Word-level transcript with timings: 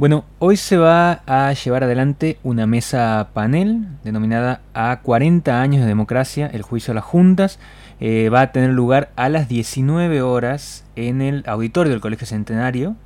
Bueno, 0.00 0.24
hoy 0.38 0.56
se 0.56 0.78
va 0.78 1.20
a 1.26 1.52
llevar 1.52 1.84
adelante 1.84 2.38
una 2.42 2.66
mesa 2.66 3.28
panel 3.34 3.86
denominada 4.02 4.62
A 4.72 5.00
40 5.02 5.60
años 5.60 5.82
de 5.82 5.88
democracia, 5.88 6.46
el 6.46 6.62
juicio 6.62 6.92
a 6.92 6.94
las 6.94 7.04
juntas. 7.04 7.58
Eh, 8.00 8.30
va 8.30 8.40
a 8.40 8.50
tener 8.50 8.70
lugar 8.70 9.10
a 9.16 9.28
las 9.28 9.46
19 9.46 10.22
horas 10.22 10.86
en 10.96 11.20
el 11.20 11.44
auditorio 11.46 11.92
del 11.92 12.00
Colegio 12.00 12.26
Centenario. 12.26 12.96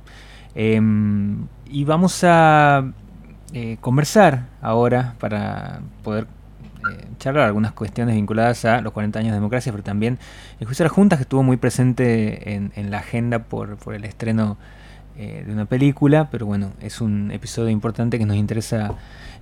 Em, 0.55 1.47
y 1.65 1.83
vamos 1.83 2.23
a 2.23 2.93
eh, 3.51 3.75
conversar 3.81 4.45
ahora 4.61 5.15
para 5.19 5.81
poder 6.01 6.27
eh, 6.89 7.07
charlar 7.19 7.43
algunas 7.43 7.73
cuestiones 7.73 8.15
vinculadas 8.15 8.63
a 8.63 8.79
los 8.79 8.93
40 8.93 9.19
años 9.19 9.31
de 9.31 9.35
democracia, 9.35 9.73
pero 9.73 9.83
también 9.83 10.17
el 10.61 10.65
juicio 10.65 10.83
a 10.83 10.87
las 10.87 10.93
juntas 10.93 11.19
que 11.19 11.23
estuvo 11.23 11.43
muy 11.43 11.57
presente 11.57 12.53
en, 12.53 12.89
la 12.89 12.99
agenda 12.99 13.39
por, 13.39 13.75
por 13.75 13.95
el 13.95 14.05
estreno 14.05 14.57
eh, 15.17 15.43
de 15.45 15.53
una 15.53 15.65
película, 15.65 16.27
pero 16.29 16.45
bueno, 16.45 16.73
es 16.81 16.99
un 16.99 17.31
episodio 17.31 17.69
importante 17.69 18.19
que 18.19 18.25
nos 18.25 18.35
interesa 18.35 18.95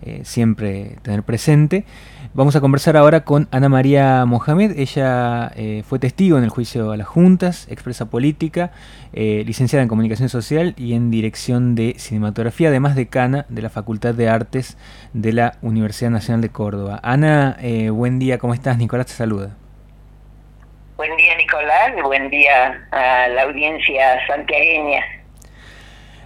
eh, 0.03 0.21
siempre 0.23 0.97
tener 1.01 1.23
presente. 1.23 1.83
Vamos 2.35 2.55
a 2.55 2.61
conversar 2.61 2.95
ahora 2.95 3.23
con 3.23 3.47
Ana 3.49 3.69
María 3.69 4.23
Mohamed. 4.25 4.77
Ella 4.77 5.51
eh, 5.55 5.81
fue 5.87 5.97
testigo 5.97 6.37
en 6.37 6.43
el 6.43 6.51
juicio 6.51 6.91
a 6.91 6.97
las 6.97 7.07
juntas, 7.07 7.67
expresa 7.71 8.09
política, 8.09 8.71
licenciada 9.13 9.81
en 9.81 9.89
comunicación 9.89 10.29
social 10.29 10.73
y 10.77 10.93
en 10.93 11.09
dirección 11.09 11.75
de 11.75 11.95
cinematografía, 11.97 12.69
además 12.69 12.95
decana 12.95 13.45
de 13.49 13.61
la 13.61 13.69
Facultad 13.69 14.13
de 14.13 14.29
Artes 14.29 14.77
de 15.13 15.33
la 15.33 15.57
Universidad 15.61 16.09
Nacional 16.09 16.41
de 16.41 16.49
Córdoba. 16.49 16.99
Ana, 17.03 17.57
buen 17.91 18.19
día, 18.19 18.39
¿cómo 18.39 18.53
estás? 18.53 18.77
Nicolás 18.77 19.07
te 19.07 19.13
saluda. 19.13 19.55
Buen 20.97 21.15
día, 21.15 21.35
Nicolás, 21.37 21.93
buen 22.03 22.29
día 22.29 22.87
a 22.91 23.27
la 23.27 23.43
audiencia 23.43 24.25
santiagueña. 24.27 25.22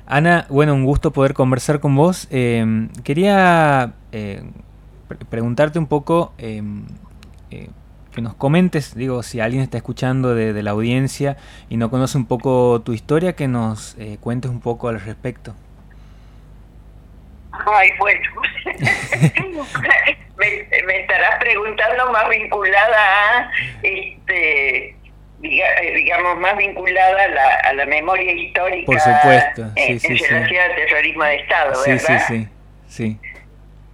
Ana, 0.10 0.46
bueno, 0.48 0.74
un 0.74 0.86
gusto 0.86 1.12
poder 1.12 1.34
conversar 1.34 1.82
con 1.82 1.94
vos. 1.94 2.30
Em, 2.32 2.88
quería 3.04 3.92
eh, 4.14 4.41
preguntarte 5.30 5.80
un 5.80 5.88
poco, 5.88 6.34
em, 6.38 6.86
eh, 7.52 7.68
que 8.14 8.22
nos 8.22 8.34
comentes, 8.34 8.96
digo, 8.96 9.22
si 9.22 9.41
alguien 9.41 9.62
está 9.62 9.77
escuchando 9.77 10.34
de, 10.34 10.64
la 10.64 10.72
audiencia 10.72 11.36
y 11.70 11.76
no 11.76 11.90
conoce 11.90 12.18
un 12.18 12.26
poco 12.26 12.82
tu 12.86 12.94
historia, 12.94 13.34
que 13.36 13.49
nos 13.49 13.96
eh, 13.99 14.18
cuentes 14.22 14.49
un 14.49 14.62
poco 14.62 14.88
al 14.88 15.02
respecto. 15.02 15.54
Ay, 17.52 17.90
bueno, 17.99 18.21
me, 20.38 20.84
me, 20.86 21.02
estarás 21.02 21.38
preguntando 21.40 22.12
más 22.14 22.30
vinculada 22.30 23.42
a 23.42 23.52
este 23.84 24.96
digamos, 25.40 26.40
más 26.40 26.57
vinculada 26.57 27.24
a 27.24 27.27
la, 27.27 27.55
a 27.55 27.74
la 27.74 27.85
memoria 27.85 28.32
histórica 28.32 28.85
Por 28.85 28.99
supuesto. 28.99 29.71
en, 29.76 29.99
relación 29.99 30.60
al 30.60 30.76
terrorismo 30.76 31.24
de 31.24 31.35
Estado, 31.35 31.74
¿verdad? 31.85 32.21
Sí, 32.27 32.48
sí, 32.88 33.18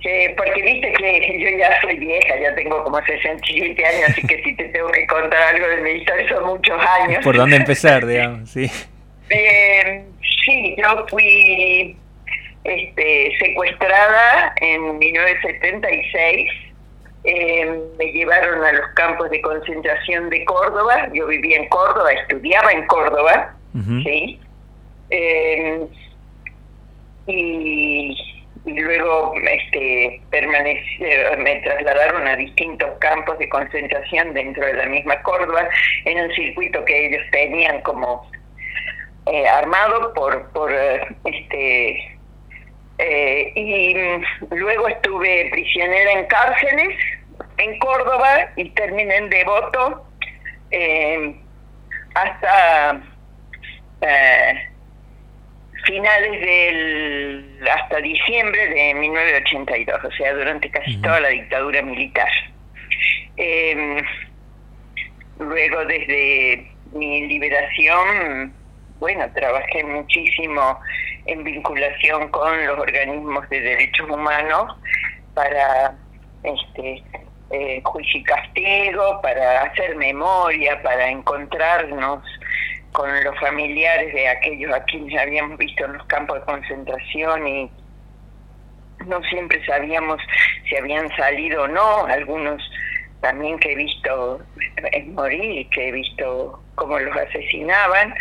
sí. 0.02 0.33
porque 0.38 0.61
viste 0.61 0.94
que 0.94 1.39
yo 1.52 1.58
ya 1.58 1.81
soy 1.81 1.97
vieja, 1.97 2.39
ya 2.39 2.55
tengo 2.55 2.83
como 2.83 3.03
67 3.03 3.86
años, 3.86 4.09
así 4.09 4.25
que 4.25 4.41
si 4.44 4.55
te 4.55 4.66
tengo 4.66 4.89
que 4.89 5.05
contar 5.08 5.41
algo 5.55 5.67
de 5.67 5.77
mi 5.81 5.91
historia 5.91 6.30
son 6.30 6.45
muchos 6.45 6.80
años. 7.02 7.23
¿Por 7.23 7.36
dónde 7.36 7.58
empezar, 7.58 8.05
digamos? 8.08 8.49
Sí. 8.49 8.71
Eh, 9.30 10.03
sí, 10.45 10.75
yo 10.77 11.05
fui 11.09 11.97
este, 12.64 13.31
secuestrada 13.39 14.53
en 14.61 14.97
1976 14.97 16.52
eh, 17.23 17.81
me 17.97 18.05
llevaron 18.11 18.63
a 18.63 18.73
los 18.73 18.88
campos 18.95 19.29
de 19.29 19.41
concentración 19.41 20.29
de 20.29 20.43
Córdoba, 20.45 21.09
yo 21.13 21.25
vivía 21.27 21.57
en 21.57 21.69
Córdoba, 21.69 22.11
estudiaba 22.11 22.71
en 22.71 22.85
Córdoba, 22.88 23.55
¿sí? 24.03 24.39
Eh, 25.09 25.88
y, 27.27 28.17
luego 28.65 29.33
este, 29.41 30.21
me 31.38 31.55
trasladaron 31.63 32.27
a 32.27 32.35
distintos 32.35 32.89
campos 32.99 33.37
de 33.39 33.49
concentración 33.49 34.33
dentro 34.33 34.65
de 34.65 34.73
la 34.73 34.86
misma 34.86 35.21
Córdoba, 35.21 35.69
en 36.05 36.19
un 36.19 36.31
circuito 36.33 36.83
que 36.86 37.08
ellos 37.08 37.21
tenían 37.31 37.81
como 37.81 38.30
eh, 39.27 39.48
armado 39.48 40.14
por, 40.14 40.49
por 40.52 40.71
este 41.25 42.14
eh, 42.99 43.52
y 43.55 43.95
luego 44.55 44.87
estuve 44.87 45.49
prisionera 45.52 46.11
en 46.11 46.25
cárceles 46.27 46.95
en 47.63 47.79
Córdoba 47.79 48.49
y 48.55 48.69
terminé 48.71 49.15
en 49.15 49.29
Devoto 49.29 50.05
eh, 50.71 51.35
hasta 52.15 53.01
eh, 54.01 54.69
finales 55.85 56.41
del 56.41 57.69
hasta 57.71 57.97
diciembre 57.97 58.69
de 58.69 58.93
1982, 58.95 60.03
o 60.03 60.11
sea, 60.11 60.33
durante 60.33 60.69
casi 60.69 60.97
toda 60.97 61.19
la 61.19 61.29
dictadura 61.29 61.81
militar. 61.81 62.29
luego 65.39 65.85
desde 65.85 66.71
mi 66.93 67.27
liberación, 67.27 68.53
bueno, 68.99 69.30
trabajé 69.33 69.83
muchísimo 69.83 70.80
en 71.25 71.43
vinculación 71.43 72.30
con 72.30 72.65
los 72.65 72.80
organismos 72.80 73.49
de 73.49 73.61
derechos 73.61 74.09
humanos 74.09 74.77
para 75.33 75.95
este 76.43 77.03
eh, 77.53 77.81
juicio 77.83 78.19
y 78.19 78.23
castigo, 78.23 79.21
para 79.21 79.61
hacer 79.61 79.95
memoria, 79.95 80.81
para 80.81 81.08
encontrarnos 81.08 82.23
con 82.91 83.23
los 83.23 83.39
familiares 83.39 84.14
de 84.14 84.27
aquellos 84.27 84.73
a 84.73 84.83
quienes 84.86 85.19
habíamos 85.19 85.59
visto 85.59 85.86
en 85.86 85.93
los 85.93 86.05
campos 86.08 86.39
de 86.39 86.45
concentración 86.45 87.47
y 87.47 87.71
no 89.05 89.21
siempre 89.23 89.63
sabíamos 89.65 90.19
si 90.67 90.75
habían 90.77 91.08
salido 91.15 91.63
o 91.63 91.67
no, 91.67 92.05
algunos 92.08 92.61
también 93.21 93.59
que 93.59 93.73
he 93.73 93.75
visto 93.75 94.42
morir, 95.08 95.69
que 95.69 95.89
he 95.89 95.92
visto 95.92 96.59
cómo 96.75 96.97
los 96.99 97.15
asesinaban. 97.15 98.15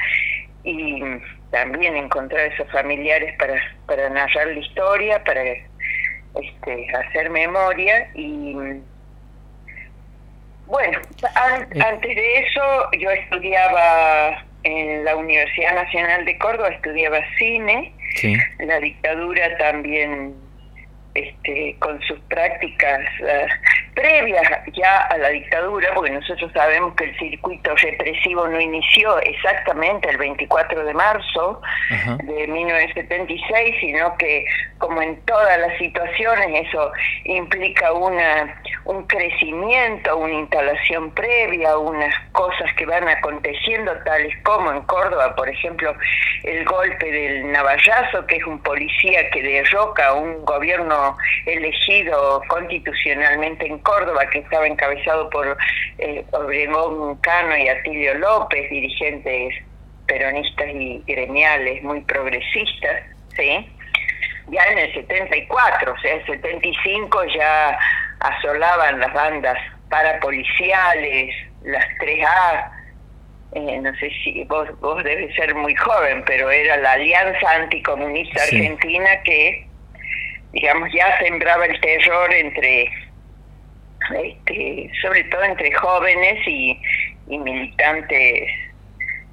Y 0.64 1.02
también 1.50 1.96
encontrar 1.96 2.52
esos 2.52 2.70
familiares 2.70 3.34
para, 3.38 3.60
para 3.86 4.08
narrar 4.10 4.46
la 4.46 4.58
historia, 4.58 5.24
para 5.24 5.42
este, 5.42 6.86
hacer 6.96 7.30
memoria 7.30 8.10
y 8.14 8.54
bueno, 10.72 10.98
eh. 10.98 11.80
antes 11.84 12.16
de 12.16 12.38
eso 12.38 12.90
yo 12.98 13.10
estudiaba 13.10 14.42
en 14.64 15.04
la 15.04 15.16
Universidad 15.16 15.74
Nacional 15.74 16.24
de 16.24 16.38
Córdoba, 16.38 16.70
estudiaba 16.70 17.18
cine, 17.36 17.92
la 18.58 18.80
dictadura 18.80 19.56
también 19.58 20.34
este, 21.14 21.76
con 21.78 22.00
sus 22.02 22.18
prácticas 22.20 23.00
previas 23.94 24.42
ya 24.72 25.02
a 25.02 25.18
la 25.18 25.28
dictadura, 25.28 25.92
porque 25.94 26.10
nosotros 26.10 26.50
sabemos 26.52 26.94
que 26.94 27.04
el 27.04 27.18
circuito 27.18 27.74
represivo 27.76 28.48
no 28.48 28.60
inició 28.60 29.18
exactamente 29.20 30.08
el 30.08 30.16
24 30.16 30.84
de 30.84 30.94
marzo 30.94 31.60
de 32.24 32.46
1976, 32.46 33.76
sino 33.80 34.16
que 34.16 34.44
como 34.78 35.00
en 35.02 35.20
todas 35.22 35.58
las 35.60 35.76
situaciones 35.78 36.66
eso 36.68 36.92
implica 37.24 37.92
una 37.92 38.62
un 38.84 39.04
crecimiento, 39.06 40.16
una 40.16 40.34
instalación 40.34 41.10
previa, 41.12 41.76
unas 41.78 42.14
cosas 42.32 42.72
que 42.76 42.84
van 42.86 43.08
aconteciendo 43.08 43.92
tales 44.04 44.34
como 44.42 44.72
en 44.72 44.82
Córdoba, 44.82 45.34
por 45.36 45.48
ejemplo, 45.48 45.94
el 46.42 46.64
golpe 46.64 47.10
del 47.10 47.52
Navallazo, 47.52 48.26
que 48.26 48.36
es 48.36 48.46
un 48.46 48.58
policía 48.60 49.30
que 49.30 49.42
derroca 49.42 50.08
a 50.08 50.14
un 50.14 50.44
gobierno 50.44 51.16
elegido 51.46 52.42
constitucionalmente 52.48 53.66
en 53.66 53.78
Córdoba, 53.82 54.26
que 54.30 54.40
estaba 54.40 54.66
encabezado 54.66 55.28
por 55.30 55.56
eh, 55.98 56.24
Obregón 56.32 57.16
Cano 57.16 57.56
y 57.56 57.68
Atilio 57.68 58.14
López, 58.14 58.68
dirigentes 58.70 59.54
peronistas 60.06 60.68
y 60.68 61.02
gremiales 61.06 61.82
muy 61.82 62.00
progresistas, 62.02 63.02
¿sí? 63.36 63.68
Ya 64.48 64.64
en 64.64 64.78
el 64.78 64.94
74, 64.94 65.92
o 65.92 65.98
sea, 65.98 66.14
el 66.14 66.26
75 66.26 67.24
ya 67.34 67.78
asolaban 68.20 69.00
las 69.00 69.12
bandas 69.12 69.58
parapoliciales, 69.88 71.34
las 71.62 71.84
3A, 71.98 72.70
eh, 73.54 73.78
no 73.82 73.94
sé 73.96 74.10
si 74.24 74.44
vos, 74.44 74.68
vos 74.80 75.02
debes 75.04 75.34
ser 75.34 75.54
muy 75.54 75.74
joven, 75.74 76.24
pero 76.26 76.50
era 76.50 76.76
la 76.78 76.92
Alianza 76.92 77.50
Anticomunista 77.50 78.42
Argentina 78.42 79.10
que, 79.24 79.66
digamos, 80.52 80.90
ya 80.92 81.18
sembraba 81.18 81.66
el 81.66 81.78
terror 81.80 82.32
entre 82.32 82.90
este, 84.10 84.90
sobre 85.00 85.24
todo 85.24 85.42
entre 85.44 85.72
jóvenes 85.72 86.46
y, 86.46 86.78
militantes, 87.26 88.48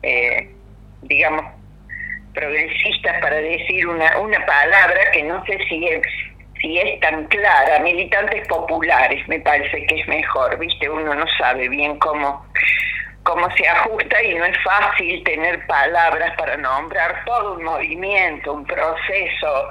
eh, 0.03 0.49
digamos, 1.01 1.45
progresistas, 2.33 3.19
para 3.21 3.35
decir 3.35 3.87
una, 3.87 4.17
una 4.19 4.45
palabra 4.45 5.11
que 5.11 5.23
no 5.23 5.43
sé 5.45 5.57
si 5.67 5.87
es, 5.87 6.01
si 6.61 6.77
es 6.77 6.99
tan 6.99 7.25
clara, 7.25 7.79
militantes 7.79 8.47
populares, 8.47 9.27
me 9.27 9.39
parece 9.39 9.85
que 9.85 9.99
es 9.99 10.07
mejor, 10.07 10.57
¿viste? 10.57 10.89
Uno 10.89 11.13
no 11.15 11.25
sabe 11.37 11.67
bien 11.69 11.97
cómo, 11.99 12.45
cómo 13.23 13.49
se 13.55 13.67
ajusta 13.67 14.23
y 14.23 14.35
no 14.35 14.45
es 14.45 14.57
fácil 14.63 15.23
tener 15.23 15.65
palabras 15.67 16.33
para 16.37 16.55
nombrar 16.57 17.23
todo 17.25 17.55
un 17.55 17.63
movimiento, 17.63 18.53
un 18.53 18.65
proceso 18.65 19.69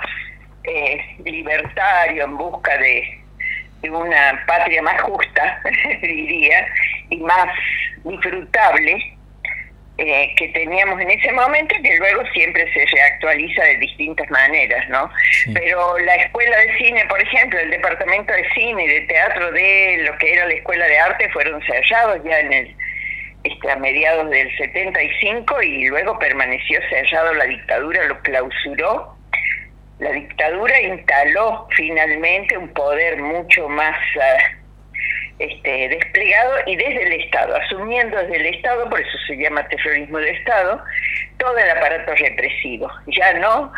eh, 0.65 1.17
libertario 1.25 2.25
en 2.25 2.37
busca 2.37 2.77
de, 2.79 3.19
de 3.83 3.91
una 3.91 4.45
patria 4.47 4.83
más 4.83 5.01
justa, 5.03 5.61
diría, 6.03 6.67
y 7.11 7.17
más 7.19 7.49
disfrutable 8.05 9.19
eh, 9.99 10.33
que 10.37 10.47
teníamos 10.49 11.01
en 11.01 11.11
ese 11.11 11.33
momento 11.33 11.75
que 11.83 11.97
luego 11.97 12.23
siempre 12.33 12.73
se 12.73 12.87
reactualiza 12.87 13.65
de 13.65 13.77
distintas 13.79 14.31
maneras, 14.31 14.89
¿no? 14.89 15.11
Pero 15.55 15.99
la 15.99 16.15
escuela 16.15 16.57
de 16.57 16.79
cine, 16.79 17.05
por 17.07 17.21
ejemplo, 17.21 17.59
el 17.59 17.71
departamento 17.71 18.33
de 18.33 18.49
cine 18.55 18.85
y 18.85 18.89
de 18.89 19.01
teatro 19.03 19.51
de 19.51 20.05
lo 20.07 20.17
que 20.19 20.35
era 20.35 20.47
la 20.47 20.55
escuela 20.55 20.87
de 20.87 20.99
arte 21.01 21.29
fueron 21.31 21.61
cerrados 21.63 22.23
ya 22.25 22.39
en 22.39 22.53
el 22.53 22.77
este, 23.43 23.71
a 23.71 23.77
mediados 23.77 24.31
del 24.31 24.57
75 24.57 25.63
y 25.63 25.89
luego 25.89 26.19
permaneció 26.19 26.81
cerrado 26.91 27.35
la 27.35 27.45
dictadura, 27.45 28.05
lo 28.05 28.21
clausuró. 28.21 29.18
La 29.99 30.13
dictadura 30.13 30.81
instaló 30.81 31.67
finalmente 31.77 32.57
un 32.57 32.69
poder 32.69 33.21
mucho 33.21 33.69
más... 33.69 33.97
Ah, 34.21 34.59
este, 35.39 35.89
desplegado 35.89 36.57
y 36.67 36.75
desde 36.75 37.01
el 37.05 37.13
Estado, 37.21 37.55
asumiendo 37.55 38.17
desde 38.17 38.37
el 38.39 38.47
Estado, 38.57 38.91
por 38.91 39.01
eso 39.01 39.17
se 39.29 39.37
llama 39.37 39.67
terrorismo 39.69 40.19
de 40.19 40.31
Estado, 40.31 40.83
todo 41.37 41.57
el 41.57 41.71
aparato 41.71 42.13
represivo, 42.17 42.91
ya 43.07 43.35
no 43.35 43.73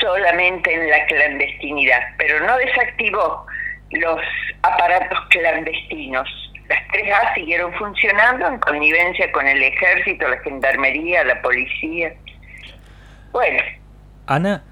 solamente 0.00 0.74
en 0.74 0.90
la 0.90 1.06
clandestinidad, 1.06 2.00
pero 2.18 2.44
no 2.44 2.56
desactivó 2.58 3.46
los 3.92 4.20
aparatos 4.62 5.18
clandestinos. 5.30 6.28
Las 6.68 6.80
3A 6.88 7.34
siguieron 7.34 7.72
funcionando 7.74 8.48
en 8.48 8.58
connivencia 8.58 9.30
con 9.30 9.46
el 9.46 9.62
ejército, 9.62 10.26
la 10.26 10.38
gendarmería, 10.38 11.22
la 11.22 11.40
policía. 11.40 12.12
Bueno. 13.30 13.62
Ana, 14.26 14.64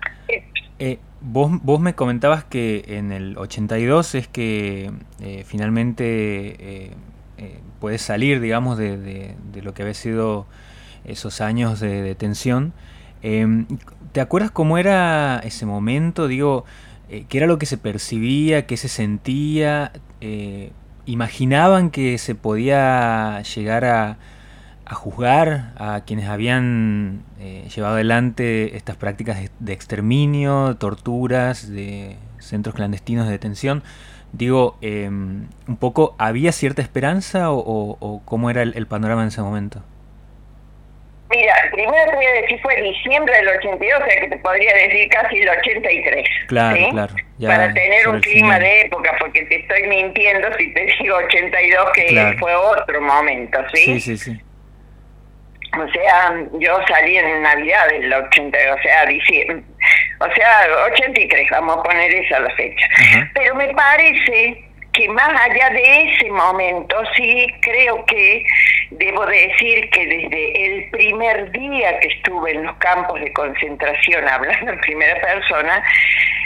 eh, 0.79 0.99
Vos, 1.27 1.51
vos 1.63 1.81
me 1.81 1.95
comentabas 1.95 2.45
que 2.45 2.85
en 2.87 3.11
el 3.11 3.39
82 3.39 4.15
es 4.15 4.29
que 4.29 4.93
eh, 5.21 5.43
finalmente 5.47 6.05
eh, 6.05 6.91
eh, 7.39 7.61
puedes 7.81 8.03
salir, 8.03 8.43
digamos, 8.43 8.77
de, 8.77 9.35
lo 9.63 9.73
que 9.73 9.83
había 9.83 9.95
sido 9.95 10.47
esos 11.07 11.41
años 11.41 11.81
de 11.81 12.03
detención. 12.03 12.75
Em, 13.23 13.67
¿Te 14.13 14.21
acuerdas 14.21 14.51
cómo 14.51 14.77
era 14.77 15.41
ese 15.45 15.65
momento? 15.65 16.29
Digo, 16.29 16.67
¿qué 17.09 17.39
era 17.39 17.47
lo 17.47 17.59
que 17.59 17.65
se 17.65 17.79
percibía, 17.79 18.67
qué 18.67 18.77
se 18.77 18.89
sentía? 18.89 19.93
¿Imaginaban 21.07 21.91
que 21.91 22.19
se 22.19 22.35
podía 22.35 23.43
llegar 23.55 23.87
a, 23.87 24.19
a 24.87 24.95
juzgar 24.95 25.73
a 25.79 26.03
quienes 26.07 26.29
habían 26.29 27.23
eh, 27.41 27.65
llevado 27.75 27.95
adelante 27.95 28.77
estas 28.77 28.97
prácticas 28.97 29.39
de, 29.59 29.73
exterminio, 29.73 30.77
torturas, 30.79 31.73
de 31.73 32.17
centros 32.39 32.75
clandestinos 32.75 33.27
de 33.27 33.33
detención. 33.33 33.83
Digo, 34.33 34.77
em, 34.83 35.47
un 35.69 35.77
poco, 35.79 36.15
¿había 36.19 36.53
cierta 36.53 36.83
esperanza 36.83 37.51
o, 37.51 38.23
cómo 38.25 38.51
era 38.51 38.63
el, 38.63 38.87
panorama 38.87 39.23
en 39.23 39.29
ese 39.29 39.41
momento? 39.41 39.83
Mira, 41.31 41.55
primero 41.73 42.11
te 42.11 42.17
voy 42.17 42.27
a 42.27 42.33
decir, 42.43 42.61
fue 42.61 42.81
diciembre 42.83 43.35
del 43.37 43.49
82, 43.49 44.01
o 44.01 44.05
sea 44.05 44.21
que 44.21 44.29
te 44.29 44.37
podría 44.39 44.75
decir 44.75 45.09
casi 45.09 45.39
el 45.39 45.49
83. 45.49 46.29
Claro, 46.47 46.91
claro. 46.91 47.15
Para 47.41 47.73
tener 47.73 48.09
un 48.09 48.21
clima 48.21 48.59
de 48.59 48.83
época, 48.83 49.17
porque 49.19 49.43
te 49.45 49.61
estoy 49.61 49.85
mintiendo 49.89 50.49
si 50.59 50.73
te 50.75 50.85
digo 51.01 51.17
82, 51.17 51.91
que 51.95 52.37
fue 52.39 52.55
otro 52.55 53.01
momento, 53.01 53.59
¿sí? 53.73 53.99
Sí, 53.99 54.01
sí, 54.01 54.17
sí. 54.19 54.41
O 55.79 55.89
sea, 55.93 56.35
yo 56.59 56.79
salí 56.89 57.17
en 57.17 57.43
Navidad 57.43 57.89
del 57.89 58.13
80, 58.13 58.59
o 58.75 58.83
sea, 58.83 59.07
diciembre, 59.07 59.63
o 60.21 60.35
sea, 60.35 60.67
83, 60.93 61.51
vamos 61.51 61.79
a 61.79 61.83
poner 61.83 62.15
esa 62.15 62.39
la 62.39 62.51
fecha. 62.51 62.87
Pero 63.35 63.55
me 63.57 63.69
parece 63.75 64.65
que 64.93 65.09
más 65.09 65.41
allá 65.41 65.71
de 65.71 66.03
ese 66.03 66.31
momento, 66.31 66.97
sí 67.17 67.47
creo 67.61 68.05
que 68.07 68.45
debo 68.93 69.27
decir 69.27 69.91
que 69.91 70.07
desde 70.07 70.67
el 70.67 70.91
primer 70.91 71.51
día 71.51 71.99
que 71.99 72.09
estuve 72.09 72.53
en 72.53 72.65
los 72.65 72.77
campos 72.77 73.21
de 73.21 73.33
concentración, 73.33 74.27
hablando 74.29 74.73
en 74.73 74.81
primera 74.81 75.21
persona, 75.21 75.83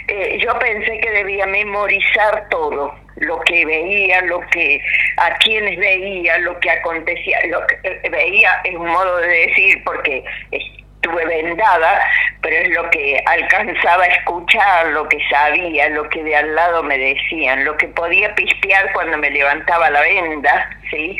eh, 0.09 0.39
yo 0.41 0.59
pensé 0.59 0.99
que 0.99 1.11
debía 1.11 1.47
memorizar 1.47 2.49
todo 2.49 2.95
lo 3.21 3.41
que 3.41 3.65
veía, 3.65 4.21
lo 4.23 4.41
que 4.51 4.81
a 5.17 5.35
quienes 5.39 5.79
veía, 5.79 6.39
lo 6.39 6.59
que 6.61 6.71
acontecía, 6.71 7.39
lo 7.47 7.67
que 7.67 7.79
eh, 7.83 8.09
veía 8.11 8.61
es 8.65 8.75
un 8.75 8.89
modo 8.89 9.17
de 9.19 9.29
decir 9.29 9.83
porque 9.85 10.25
estuve 10.51 11.27
vendada, 11.27 12.01
pero 12.43 12.57
es 12.57 12.71
lo 12.71 12.91
que 12.91 13.23
alcanzaba 13.27 14.05
a 14.05 14.09
escuchar, 14.09 14.87
lo 14.89 15.09
que 15.09 15.19
sabía, 15.31 15.89
lo 15.91 16.09
que 16.09 16.23
de 16.23 16.37
al 16.37 16.55
lado 16.55 16.83
me 16.83 16.99
decían, 16.99 17.65
lo 17.65 17.77
que 17.77 17.89
podía 17.89 18.35
pispear 18.35 18.93
cuando 18.93 19.17
me 19.19 19.31
levantaba 19.31 19.91
la 19.91 20.01
venda, 20.01 20.71
¿sí? 20.91 21.17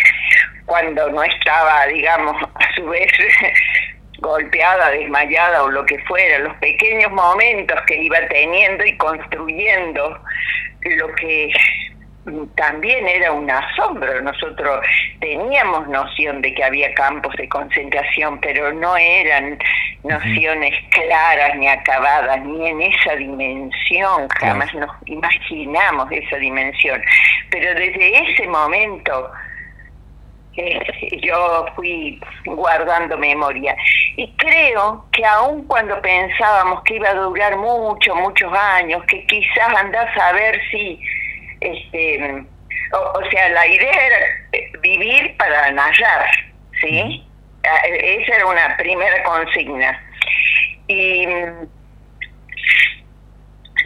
Cuando 0.67 1.09
no 1.11 1.23
estaba, 1.23 1.87
digamos, 1.87 2.37
a 2.43 2.75
su 2.75 2.87
vez 2.87 3.11
golpeada, 4.19 4.91
desmayada 4.91 5.63
o 5.63 5.71
lo 5.71 5.87
que 5.87 5.99
fuera, 6.01 6.39
los 6.41 6.57
pequeños 6.57 7.11
momentos 7.13 7.81
que 7.87 7.97
iba 8.03 8.19
teniendo 8.29 8.85
y 8.85 8.97
construyendo 8.97 10.21
lo 10.83 11.15
que 11.15 11.51
también 12.57 13.07
era 13.07 13.33
un 13.33 13.51
asombro. 13.51 14.21
Nosotros 14.23 14.85
teníamos 15.21 15.89
noción 15.89 16.43
de 16.43 16.55
que 16.55 16.65
había 16.65 16.93
campos 16.95 17.35
de 17.37 17.49
concentración, 17.49 18.41
pero 18.41 18.73
no 18.73 18.97
eran 18.97 19.59
nociones 20.05 20.75
claras 20.91 21.57
ni 21.57 21.69
acabadas, 21.69 22.45
ni 22.45 22.69
en 22.69 22.83
esa 22.83 23.17
dimensión, 23.17 24.29
jamás 24.41 24.73
nos 24.75 24.91
imaginamos 25.07 26.11
esa 26.11 26.37
dimensión. 26.37 27.03
Pero 27.51 27.75
desde 27.75 28.31
ese 28.31 28.47
momento 28.47 29.31
eh, 30.59 30.81
yo 31.23 31.67
fui 31.77 32.21
guardando 32.45 33.17
memoria. 33.17 33.77
Y 34.17 34.29
creo 34.37 35.05
que 35.13 35.25
aun 35.25 35.65
cuando 35.69 36.01
pensábamos 36.03 36.83
que 36.83 36.97
iba 36.97 37.11
a 37.11 37.15
durar 37.15 37.57
mucho, 37.57 38.15
muchos 38.17 38.53
años, 38.53 39.03
que 39.05 39.25
quizás 39.27 39.69
andás 39.77 40.11
a 40.17 40.33
ver 40.33 40.61
si 40.71 41.01
este, 41.61 42.45
o, 42.93 43.31
sea, 43.31 43.49
la 43.51 43.67
idea 43.67 44.07
era 44.07 44.19
eh, 44.53 44.73
vivir 44.81 45.37
para 45.37 45.71
narrar, 45.73 46.27
¿sí? 46.81 47.25
Ah, 47.65 47.87
esa 47.87 48.37
era 48.37 48.47
una 48.47 48.77
primera 48.77 49.23
consigna. 49.25 50.01
Y 50.87 51.27
mm, 51.27 51.69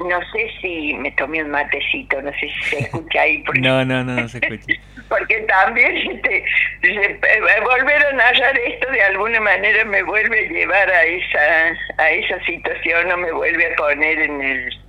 no 0.08 0.20
sé 0.32 0.50
si 0.60 0.94
me 0.94 1.10
tomé 1.12 1.42
un 1.42 1.50
matecito, 1.50 2.20
no 2.22 2.30
sé 2.32 2.48
si 2.48 2.62
se 2.62 2.78
escucha 2.80 3.20
ahí. 3.22 3.42
no, 3.60 3.84
no, 3.84 4.04
no, 4.04 4.14
no 4.14 4.28
se 4.28 4.38
escucha. 4.38 4.80
porque 5.08 5.40
también 5.42 5.96
este, 5.96 6.44
eh, 6.82 7.20
volver 7.62 8.06
a 8.06 8.12
narrar 8.12 8.58
esto 8.58 8.90
de 8.90 9.02
alguna 9.02 9.40
manera 9.40 9.84
me 9.84 10.02
vuelve 10.02 10.46
a 10.46 10.48
llevar 10.50 10.90
a 10.90 11.02
esa, 11.04 11.76
a 11.98 12.10
esa 12.10 12.44
situación 12.44 13.10
o 13.10 13.16
me 13.16 13.32
vuelve 13.32 13.72
a 13.72 13.76
poner 13.76 14.20
en 14.20 14.42
el... 14.42 14.80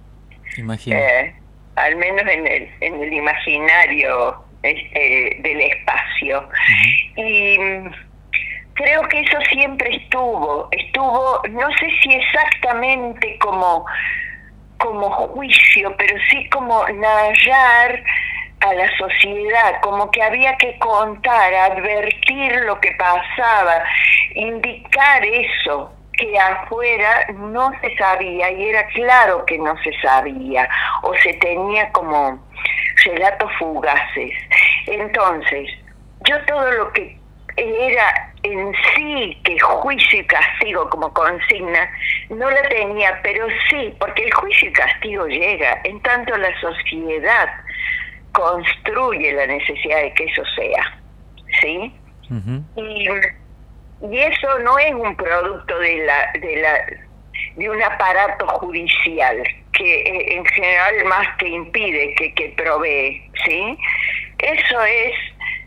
Imagino. 0.58 0.98
Eh, 0.98 1.34
al 1.76 1.96
menos 1.96 2.22
en 2.28 2.48
el, 2.48 2.70
en 2.82 3.02
el 3.02 3.14
imaginario 3.14 4.44
este, 4.64 5.38
del 5.40 5.62
espacio. 5.62 6.48
Y 7.16 7.60
mm, 7.60 7.92
creo 8.74 9.02
que 9.10 9.22
eso 9.22 9.38
siempre 9.52 9.96
estuvo, 9.96 10.68
estuvo, 10.72 11.42
no 11.50 11.68
sé 11.80 11.90
si 12.02 12.14
exactamente 12.14 13.38
como, 13.40 13.86
como 14.78 15.10
juicio, 15.10 15.96
pero 15.98 16.16
sí 16.30 16.48
como 16.50 16.88
narrar 16.88 18.04
a 18.62 18.74
la 18.74 18.98
sociedad, 18.98 19.82
como 19.82 20.10
que 20.12 20.24
había 20.24 20.56
que 20.58 20.78
contar, 20.80 21.54
advertir 21.54 22.56
lo 22.66 22.80
que 22.80 22.92
pasaba, 22.94 23.84
indicar 24.36 25.26
eso, 25.26 25.92
que 26.24 26.40
afuera 26.40 27.26
no 27.34 27.72
se 27.82 27.96
sabía 27.98 28.52
y 28.52 28.70
era 28.70 28.86
claro 28.88 29.46
que 29.46 29.58
no 29.58 29.76
se 29.84 29.92
sabía 30.02 30.70
o 31.02 31.14
se 31.16 31.34
tenía 31.34 31.92
como 31.92 32.42
relatos 33.06 33.52
fugaces. 33.60 34.32
Entonces, 34.88 35.70
yo 36.22 36.36
todo 36.46 36.72
lo 36.72 36.94
que 36.94 37.18
era 37.58 38.32
en 38.44 38.74
sí 38.96 39.38
que 39.44 39.60
juicio 39.60 40.20
y 40.20 40.26
castigo 40.26 40.90
como 40.90 41.14
consigna, 41.14 41.90
no 42.30 42.50
la 42.50 42.62
tenía, 42.70 43.20
pero 43.22 43.48
sí, 43.70 43.94
porque 44.00 44.24
el 44.24 44.34
juicio 44.34 44.70
y 44.70 44.74
castigo 44.74 45.28
llega, 45.28 45.80
en 45.84 46.02
tanto 46.02 46.36
la 46.38 46.50
sociedad 46.60 47.50
construye 48.32 49.34
la 49.34 49.48
necesidad 49.48 50.02
de 50.02 50.14
que 50.14 50.26
eso 50.26 50.44
sea, 50.56 51.00
¿sí? 51.62 51.96
Y 52.76 53.08
y 54.04 54.20
eso 54.20 54.60
no 54.60 54.78
es 54.78 54.94
un 54.94 55.16
producto 55.16 55.78
de 55.80 56.06
la 56.06 56.32
de 56.40 56.56
la 56.58 56.86
de 57.56 57.70
un 57.70 57.82
aparato 57.82 58.48
judicial 58.48 59.44
que 59.72 60.02
eh, 60.02 60.36
en 60.36 60.46
general 60.46 61.06
más 61.06 61.28
que 61.38 61.48
impide 61.48 62.14
que, 62.16 62.34
que 62.34 62.54
provee 62.58 63.30
sí 63.46 63.78
eso 64.40 64.82
es 64.82 65.14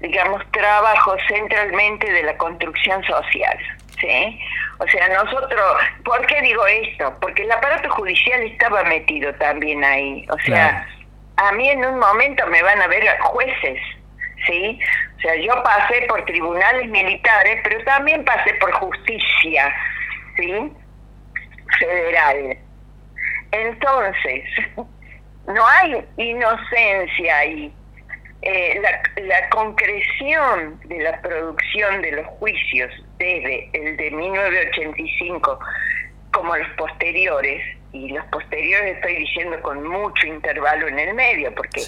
digamos, 0.01 0.43
trabajo 0.53 1.17
centralmente 1.29 2.11
de 2.11 2.23
la 2.23 2.37
construcción 2.37 3.03
social. 3.05 3.59
¿sí? 4.01 4.41
O 4.79 4.87
sea, 4.87 5.09
nosotros, 5.09 5.61
¿por 6.05 6.25
qué 6.27 6.41
digo 6.43 6.67
esto? 6.67 7.15
Porque 7.21 7.43
el 7.43 7.53
aparato 7.53 7.91
judicial 7.91 8.43
estaba 8.43 8.85
metido 8.85 9.33
también 9.35 9.83
ahí. 9.85 10.27
O 10.31 10.39
sea, 10.41 10.87
a 11.37 11.53
mí 11.53 11.69
en 11.69 11.85
un 11.85 11.99
momento 11.99 12.47
me 12.49 12.63
van 12.63 12.81
a 12.83 12.87
ver 12.89 13.05
jueces, 13.21 13.81
¿sí? 14.47 14.79
O 15.17 15.21
sea, 15.21 15.37
yo 15.37 15.63
pasé 15.63 16.03
por 16.09 16.25
tribunales 16.25 16.89
militares, 16.89 17.61
pero 17.65 17.83
también 17.85 18.25
pasé 18.25 18.55
por 18.55 18.73
justicia, 18.73 19.75
¿sí? 20.37 20.73
Federal. 21.79 22.59
Entonces, 23.53 24.45
no 25.47 25.67
hay 25.67 26.05
inocencia 26.17 27.39
ahí. 27.39 27.73
Eh, 28.43 28.81
la, 28.81 29.25
la, 29.25 29.49
concreción 29.49 30.79
de 30.85 30.99
la 31.01 31.21
producción 31.21 32.03
de 32.03 32.13
los 32.13 32.27
juicios 32.39 32.93
desde 33.19 33.69
el 33.73 33.97
de 33.97 34.11
1985 34.11 35.59
como 36.33 36.55
los 36.55 36.69
posteriores, 36.77 37.63
y 37.93 38.09
los 38.11 38.25
posteriores 38.27 38.97
estoy 38.97 39.17
diciendo 39.17 39.61
con 39.63 39.83
mucho 39.89 40.27
intervalo 40.27 40.87
en 40.89 40.99
el 40.99 41.15
medio, 41.15 41.55
porque 41.55 41.81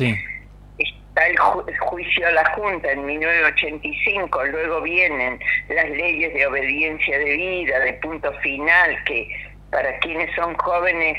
el, 1.26 1.38
juicio 1.38 2.26
a 2.26 2.30
la 2.32 2.44
Junta 2.54 2.92
en 2.92 3.04
1985, 3.06 4.44
luego 4.44 4.82
vienen 4.82 5.38
las 5.68 5.88
leyes 5.90 6.32
de 6.34 6.46
obediencia 6.46 7.18
de 7.18 7.36
vida, 7.36 7.80
de 7.80 7.94
punto 7.94 8.32
final, 8.40 9.02
que 9.04 9.28
para 9.70 9.98
quienes 9.98 10.34
son 10.34 10.54
jóvenes 10.56 11.18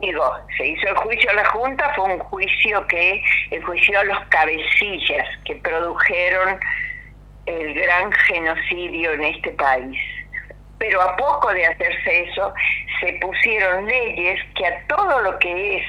digo, 0.00 0.24
se 0.56 0.66
hizo 0.66 0.88
el 0.88 0.96
juicio 0.96 1.30
a 1.30 1.34
la 1.34 1.44
Junta, 1.46 1.92
fue 1.94 2.04
un 2.04 2.18
juicio 2.18 2.86
que 2.86 3.22
enjuició 3.50 4.00
a 4.00 4.04
los 4.04 4.18
cabecillas 4.26 5.28
que 5.44 5.56
produjeron 5.56 6.58
el 7.46 7.74
gran 7.74 8.10
genocidio 8.12 9.12
en 9.12 9.24
este 9.24 9.50
país. 9.50 9.98
Pero 10.86 11.00
a 11.00 11.16
poco 11.16 11.50
de 11.54 11.64
hacerse 11.64 12.28
eso, 12.28 12.52
se 13.00 13.14
pusieron 13.14 13.86
leyes 13.86 14.38
que 14.54 14.66
a 14.66 14.86
todo 14.86 15.22
lo 15.22 15.38
que 15.38 15.78
es 15.78 15.82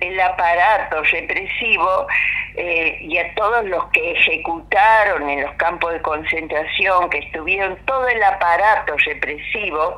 el, 0.00 0.20
aparato 0.20 1.02
represivo 1.02 2.06
eh, 2.54 2.98
y 3.00 3.18
a 3.18 3.34
todos 3.34 3.64
los 3.64 3.84
que 3.86 4.12
ejecutaron 4.12 5.28
en 5.28 5.42
los 5.42 5.52
campos 5.54 5.92
de 5.92 6.02
concentración, 6.02 7.10
que 7.10 7.18
estuvieron 7.18 7.76
todo 7.84 8.06
el 8.06 8.22
aparato 8.22 8.94
represivo, 9.04 9.96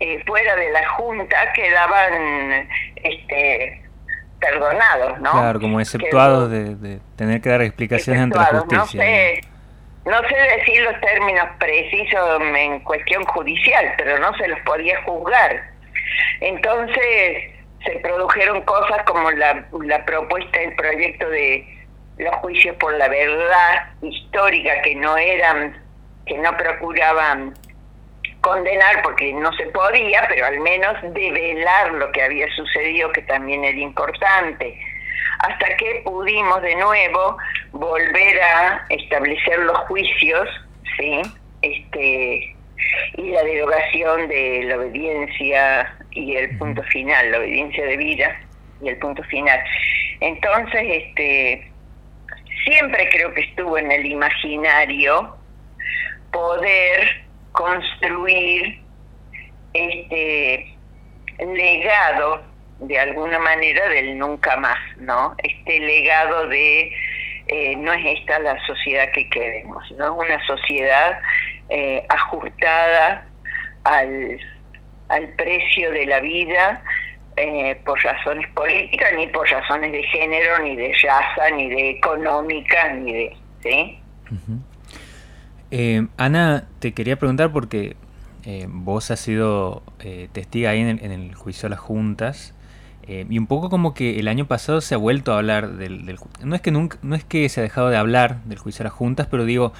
eh, 0.00 0.22
fuera 0.26 0.54
de 0.56 0.70
la 0.72 0.86
Junta 0.90 1.50
quedaban 1.54 2.68
este, 2.96 3.82
perdonados, 4.38 5.18
¿no? 5.22 5.32
Claro, 5.32 5.60
como 5.60 5.80
exceptuados 5.80 6.50
de, 6.50 7.00
tener 7.16 7.40
que 7.40 7.48
dar 7.48 7.62
explicaciones 7.62 8.20
ante 8.20 8.36
la 8.36 8.44
justicia. 8.44 8.76
No 8.76 8.86
sé, 8.86 9.40
no 10.04 10.20
sé 10.28 10.36
decir 10.58 10.82
los 10.82 11.00
términos 11.00 11.48
precisos 11.58 12.40
en 12.40 12.80
cuestión 12.80 13.24
judicial, 13.24 13.94
pero 13.96 14.18
no 14.18 14.34
se 14.36 14.48
los 14.48 14.60
podía 14.60 15.02
juzgar. 15.02 15.62
Entonces 16.40 17.52
se 17.84 17.92
produjeron 18.00 18.60
cosas 18.62 19.02
como 19.04 19.30
la, 19.30 19.66
la 19.84 20.04
propuesta 20.04 20.58
del 20.58 20.74
proyecto 20.74 21.28
de 21.28 21.66
los 22.18 22.34
juicios 22.36 22.76
por 22.76 22.94
la 22.96 23.08
verdad 23.08 23.88
histórica 24.02 24.80
que 24.82 24.94
no 24.94 25.16
eran, 25.16 25.76
que 26.26 26.38
no 26.38 26.56
procuraban 26.56 27.54
condenar 28.40 29.02
porque 29.02 29.32
no 29.32 29.50
se 29.54 29.64
podía, 29.68 30.26
pero 30.28 30.46
al 30.46 30.60
menos 30.60 30.96
develar 31.14 31.92
lo 31.92 32.12
que 32.12 32.22
había 32.22 32.46
sucedido, 32.54 33.10
que 33.12 33.22
también 33.22 33.64
era 33.64 33.78
importante, 33.78 34.78
hasta 35.40 35.76
que 35.76 36.02
pudimos 36.04 36.62
de 36.62 36.76
nuevo 36.76 37.36
volver 37.72 38.40
a 38.40 38.86
establecer 38.88 39.58
los 39.60 39.78
juicios, 39.88 40.48
¿sí? 40.98 41.22
Este, 41.62 42.56
y 43.16 43.30
la 43.30 43.42
derogación 43.42 44.28
de 44.28 44.64
la 44.64 44.76
obediencia 44.76 45.94
y 46.10 46.36
el 46.36 46.56
punto 46.58 46.82
final, 46.84 47.30
la 47.30 47.38
obediencia 47.38 47.84
de 47.86 47.96
vida 47.96 48.40
y 48.82 48.88
el 48.88 48.98
punto 48.98 49.22
final. 49.24 49.60
Entonces, 50.20 50.82
este, 50.82 51.70
siempre 52.64 53.08
creo 53.10 53.32
que 53.34 53.42
estuvo 53.42 53.78
en 53.78 53.90
el 53.90 54.06
imaginario 54.06 55.36
poder 56.32 57.24
construir 57.52 58.80
este 59.72 60.76
legado 61.38 62.42
de 62.80 62.98
alguna 62.98 63.38
manera 63.38 63.88
del 63.88 64.18
nunca 64.18 64.56
más, 64.56 64.78
¿no? 64.98 65.34
Este 65.42 65.78
legado 65.80 66.48
de 66.48 66.92
eh, 67.46 67.76
no 67.76 67.92
es 67.92 68.18
esta 68.18 68.38
la 68.38 68.58
sociedad 68.66 69.10
que 69.12 69.28
queremos, 69.28 69.90
no 69.92 70.06
es 70.06 70.28
una 70.28 70.46
sociedad 70.46 71.18
eh, 71.68 72.04
ajustada 72.08 73.26
al, 73.84 74.40
al 75.08 75.28
precio 75.30 75.90
de 75.92 76.06
la 76.06 76.20
vida 76.20 76.82
eh, 77.36 77.80
por 77.84 78.00
razones 78.00 78.48
políticas, 78.54 79.10
ni 79.16 79.26
por 79.26 79.48
razones 79.50 79.90
de 79.90 80.04
género, 80.04 80.62
ni 80.62 80.76
de 80.76 80.94
raza, 81.02 81.50
ni 81.56 81.68
de 81.68 81.90
económica, 81.90 82.92
ni 82.92 83.12
de... 83.12 83.36
¿sí? 83.60 83.98
Eh, 85.72 86.06
Ana, 86.16 86.68
te 86.78 86.94
quería 86.94 87.16
preguntar 87.16 87.50
porque 87.50 87.96
eh, 88.44 88.66
vos 88.68 89.10
has 89.10 89.18
sido 89.18 89.82
testiga 90.32 90.70
ahí 90.70 90.80
en 90.80 91.10
el, 91.10 91.34
juicio 91.34 91.66
a 91.66 91.70
las 91.70 91.80
juntas 91.80 92.54
y 93.06 93.38
un 93.38 93.46
poco 93.46 93.68
como 93.68 93.92
que 93.92 94.18
el 94.18 94.28
año 94.28 94.46
pasado 94.46 94.80
se 94.80 94.94
ha 94.94 94.98
vuelto 94.98 95.32
a 95.34 95.38
hablar 95.38 95.76
del, 95.76 96.18
no 96.42 96.54
es 96.54 96.60
que 96.62 96.70
nunca 96.70 96.98
no 97.02 97.14
es 97.14 97.24
que 97.24 97.48
se 97.48 97.60
ha 97.60 97.62
dejado 97.62 97.90
de 97.90 97.96
hablar 97.96 98.42
del 98.44 98.58
juicio 98.58 98.82
a 98.82 98.84
las 98.84 98.92
juntas, 98.92 99.26
pero 99.30 99.44
digo 99.44 99.72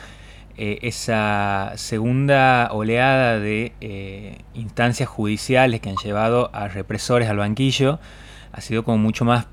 esa 0.56 1.72
segunda 1.76 2.68
oleada 2.70 3.38
de 3.40 4.42
instancias 4.52 5.08
judiciales 5.08 5.80
que 5.80 5.88
han 5.90 5.96
llevado 5.96 6.50
a 6.52 6.68
represores 6.68 7.28
al 7.28 7.38
banquillo 7.38 7.98
ha 8.52 8.60
sido 8.60 8.84
como 8.84 8.98
mucho 8.98 9.24
más 9.24 9.46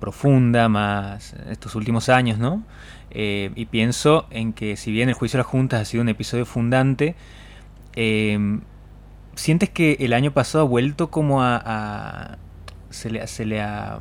profunda, 0.00 0.68
más 0.68 1.34
estos 1.50 1.74
últimos 1.74 2.08
años, 2.08 2.38
¿no? 2.38 2.64
Eh, 3.10 3.50
y 3.56 3.66
pienso 3.66 4.26
en 4.30 4.52
que 4.52 4.76
si 4.76 4.92
bien 4.92 5.08
el 5.08 5.14
juicio 5.14 5.38
de 5.38 5.42
las 5.42 5.50
juntas 5.50 5.80
ha 5.80 5.84
sido 5.84 6.02
un 6.02 6.08
episodio 6.08 6.46
fundante, 6.46 7.16
¿sientes 9.34 9.70
que 9.70 9.96
el 10.00 10.12
año 10.12 10.32
pasado 10.32 10.64
ha 10.64 10.68
vuelto 10.68 11.10
como 11.10 11.42
a... 11.42 12.38
se, 12.90 13.10
le, 13.10 13.26
se, 13.26 13.44
le 13.46 13.60
ha, 13.60 13.98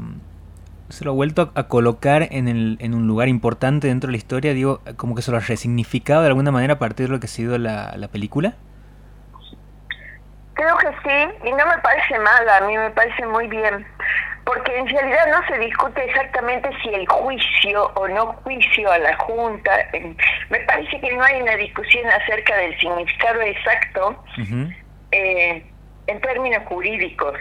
se 0.90 1.06
lo 1.06 1.12
ha 1.12 1.14
vuelto 1.14 1.52
a, 1.56 1.68
colocar 1.68 2.28
en, 2.32 2.48
el, 2.48 2.78
en, 2.80 2.94
un 2.94 3.08
lugar 3.08 3.28
importante 3.28 3.88
dentro 3.88 4.08
de 4.08 4.12
la 4.12 4.18
historia? 4.18 4.54
Digo, 4.54 4.82
como 4.98 5.16
que 5.16 5.22
se 5.22 5.32
lo 5.32 5.38
ha 5.38 5.42
resignificado 5.42 6.22
de 6.22 6.28
alguna 6.28 6.52
manera 6.52 6.76
a 6.76 6.80
partir 6.80 7.08
de 7.08 7.14
lo 7.14 7.20
que 7.20 7.26
ha 7.26 7.30
sido 7.30 7.58
la, 7.58 7.94
la 7.96 8.08
película. 8.08 8.56
Creo 10.54 10.78
que 10.78 10.88
sí, 10.88 11.48
y 11.48 11.52
no 11.52 11.66
me 11.66 11.78
parece 11.82 12.20
mal, 12.20 12.50
a 12.50 12.68
mí 12.68 12.78
me 12.78 12.90
parece 12.92 13.26
muy 13.26 13.48
bien 13.48 13.86
porque 14.50 14.76
en 14.76 14.88
realidad 14.88 15.28
no 15.30 15.48
se 15.48 15.60
discute 15.60 16.04
exactamente 16.04 16.70
si 16.82 16.90
el 16.90 17.08
juicio 17.08 17.92
o 17.94 18.08
no 18.08 18.34
juicio 18.44 18.92
a 18.92 18.98
la 18.98 19.16
Junta, 19.18 19.72
me 20.50 20.60
parece 20.62 21.00
que 21.00 21.14
no 21.14 21.24
hay 21.24 21.42
una 21.42 21.56
discusión 21.56 22.08
acerca 22.10 22.58
del 22.58 22.76
significado 22.80 23.42
exacto 23.42 24.24
eh, 25.12 25.64
en 26.08 26.22
términos 26.22 26.64
jurídicos. 26.66 27.38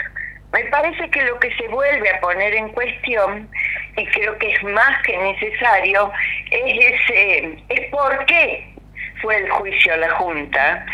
Me 0.52 0.64
parece 0.64 1.10
que 1.10 1.22
lo 1.22 1.38
que 1.38 1.54
se 1.56 1.68
vuelve 1.68 2.10
a 2.10 2.20
poner 2.20 2.54
en 2.54 2.70
cuestión, 2.70 3.48
y 3.96 4.06
creo 4.06 4.38
que 4.38 4.50
es 4.50 4.62
más 4.64 5.02
que 5.02 5.16
necesario, 5.16 6.10
es, 6.50 6.94
ese, 6.94 7.58
es 7.68 7.90
por 7.90 8.24
qué 8.26 8.72
fue 9.20 9.36
el 9.36 9.50
juicio 9.50 9.92
a 9.92 9.98
la 9.98 10.10
Junta, 10.10 10.86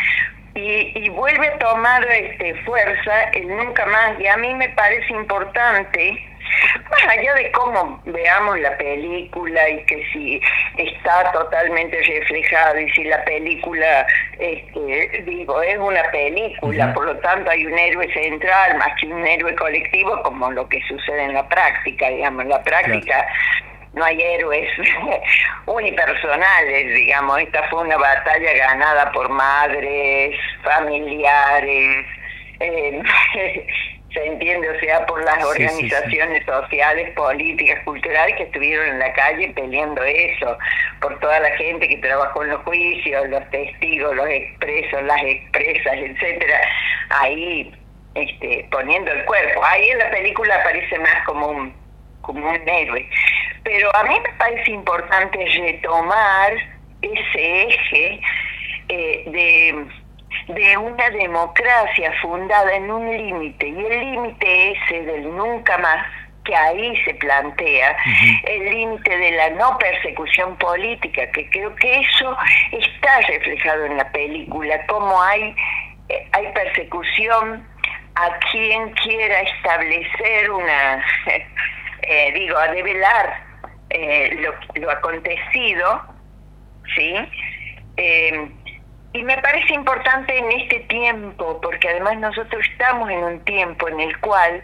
y, 0.55 1.09
vuelve 1.09 1.47
a 1.49 1.57
tomar 1.57 2.05
este, 2.11 2.55
fuerza 2.63 3.23
el 3.33 3.47
nunca 3.47 3.85
más. 3.87 4.19
Y 4.19 4.27
a 4.27 4.37
mí 4.37 4.53
me 4.55 4.69
parece 4.69 5.11
importante, 5.13 6.34
más 6.89 7.17
allá 7.17 7.33
de 7.35 7.51
cómo 7.51 8.01
veamos 8.05 8.59
la 8.59 8.77
película 8.77 9.69
y 9.69 9.83
que 9.85 10.03
si 10.11 10.41
está 10.77 11.31
totalmente 11.31 12.01
reflejado 12.01 12.79
y 12.79 12.89
si 12.91 13.03
la 13.05 13.23
película, 13.23 14.05
este, 14.39 15.23
digo, 15.25 15.61
es 15.61 15.77
una 15.77 16.03
película, 16.11 16.93
por 16.93 17.05
lo 17.05 17.17
tanto 17.17 17.49
hay 17.49 17.65
un 17.65 17.77
héroe 17.77 18.11
central 18.13 18.77
más 18.77 18.89
que 18.99 19.07
un 19.07 19.25
héroe 19.25 19.55
colectivo, 19.55 20.21
como 20.23 20.51
lo 20.51 20.67
que 20.67 20.81
sucede 20.87 21.23
en 21.23 21.33
la 21.33 21.47
práctica, 21.47 22.09
digamos, 22.09 22.43
en 22.43 22.49
la 22.49 22.63
práctica 22.63 23.27
no 23.95 24.03
hay 24.03 24.21
héroes 24.21 24.69
unipersonales, 25.65 26.93
digamos. 26.95 27.39
Esta 27.39 27.63
fue 27.69 27.81
una 27.81 27.97
batalla 27.97 28.53
ganada 28.53 29.11
por 29.11 29.29
madres, 29.29 30.37
familiares, 30.63 32.05
eh, 32.59 33.01
se 34.15 34.25
entiende, 34.25 34.67
o 34.67 34.79
sea, 34.79 35.05
por 35.05 35.23
las 35.23 35.43
organizaciones 35.45 36.43
sociales, 36.45 37.11
políticas, 37.11 37.83
culturales 37.83 38.35
que 38.37 38.43
estuvieron 38.43 38.87
en 38.87 38.99
la 38.99 39.13
calle 39.13 39.49
peleando 39.49 40.03
eso, 40.03 40.57
por 41.01 41.19
toda 41.19 41.39
la 41.39 41.51
gente 41.57 41.87
que 41.87 41.97
trabajó 41.97 42.43
en 42.43 42.49
los 42.49 42.61
juicios, 42.63 43.29
los 43.29 43.47
testigos, 43.51 44.15
los 44.15 44.27
expresos, 44.27 45.03
las 45.03 45.21
expresas, 45.21 45.93
etcétera, 45.93 46.59
ahí 47.09 47.71
este, 48.15 48.67
poniendo 48.71 49.11
el 49.11 49.23
cuerpo. 49.25 49.63
Ahí 49.63 49.89
en 49.91 49.99
la 49.99 50.09
película 50.09 50.55
aparece 50.55 50.97
más 50.97 51.23
como 51.25 51.49
un, 51.49 51.73
como 52.21 52.49
un 52.49 52.67
héroe 52.67 53.07
pero 53.65 53.93
a 53.95 54.03
mí 54.03 54.15
me 54.19 54.29
parece 54.37 54.71
importante 54.71 55.43
retomar 55.57 56.53
ese 57.01 57.63
eje 57.63 58.21
eh, 58.89 59.23
de, 59.27 59.85
de 60.47 60.77
una 60.77 61.09
democracia 61.09 62.13
fundada 62.21 62.73
en 62.75 62.91
un 62.91 63.09
límite, 63.09 63.67
y 63.67 63.85
el 63.85 63.99
límite 64.11 64.71
ese 64.71 65.01
del 65.03 65.35
nunca 65.35 65.77
más, 65.77 66.05
que 66.45 66.55
ahí 66.55 66.95
se 67.03 67.13
plantea 67.15 67.97
el 68.43 68.65
límite 68.65 69.17
de 69.17 69.31
la 69.31 69.49
no 69.51 69.77
persecución 69.79 70.55
política, 70.57 71.29
que 71.31 71.49
creo 71.49 71.75
que 71.75 72.01
eso 72.01 72.37
está 72.71 73.21
reflejado 73.21 73.85
en 73.85 73.97
la 73.97 74.11
película, 74.11 74.85
como 74.85 75.21
hay, 75.23 75.55
eh, 76.09 76.27
hay 76.31 76.51
persecución 76.53 77.67
a 78.15 78.39
quien 78.51 78.91
quiera 78.91 79.41
establecer 79.41 80.51
una, 80.51 81.03
eh, 82.03 82.31
digo, 82.33 82.57
a 82.57 82.67
develar 82.67 83.43
eh, 83.89 84.37
lo, 84.39 84.53
lo, 84.81 84.91
acontecido, 84.91 86.01
¿sí? 86.95 87.15
Y 89.15 89.23
me 89.23 89.37
parece 89.37 89.73
importante 89.73 90.37
en 90.37 90.51
este 90.51 90.81
tiempo, 90.81 91.59
porque 91.61 91.87
además 91.87 92.17
nosotros 92.17 92.61
estamos 92.69 93.09
en 93.09 93.23
un 93.23 93.39
tiempo 93.45 93.87
en 93.87 94.01
el 94.01 94.19
cual 94.19 94.61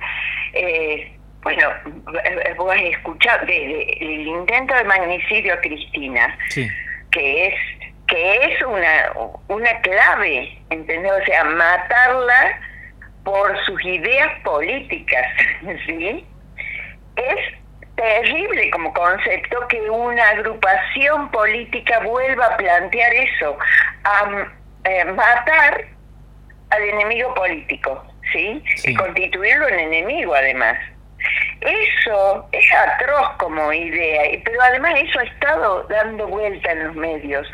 eh, 0.53 1.11
bueno, 1.41 1.69
vos 2.57 2.75
has 2.75 2.81
escuchado 2.81 3.45
desde 3.45 4.03
el 4.03 4.27
intento 4.27 4.75
de 4.75 4.83
magnicidio 4.83 5.53
a 5.53 5.61
Cristina, 5.61 6.37
que 7.11 7.47
es 7.47 7.53
que 8.07 8.35
es 8.35 8.61
una, 8.63 9.13
una 9.47 9.81
clave, 9.81 10.59
¿entendés? 10.69 11.11
O 11.13 11.25
sea, 11.25 11.45
matarla 11.45 12.59
por 13.23 13.57
sus 13.65 13.81
ideas 13.85 14.27
políticas, 14.43 15.25
¿sí? 15.85 16.25
Es 17.15 17.60
terrible 17.95 18.69
como 18.71 18.93
concepto 18.93 19.67
que 19.67 19.89
una 19.89 20.29
agrupación 20.29 21.29
política 21.31 21.99
vuelva 21.99 22.45
a 22.47 22.57
plantear 22.57 23.13
eso, 23.13 23.57
a 24.03 24.47
eh, 24.85 25.05
matar 25.05 25.85
al 26.69 26.81
enemigo 26.81 27.33
político, 27.33 28.03
¿sí? 28.31 28.63
sí. 28.77 28.91
Y 28.91 28.95
constituirlo 28.95 29.67
en 29.69 29.79
enemigo 29.79 30.33
además. 30.33 30.77
Eso 31.61 32.49
es 32.51 32.65
atroz 32.73 33.29
como 33.37 33.71
idea, 33.71 34.23
pero 34.43 34.59
además 34.63 34.93
eso 34.97 35.19
ha 35.19 35.23
estado 35.23 35.83
dando 35.83 36.27
vuelta 36.27 36.71
en 36.71 36.87
los 36.87 36.95
medios, 36.95 37.47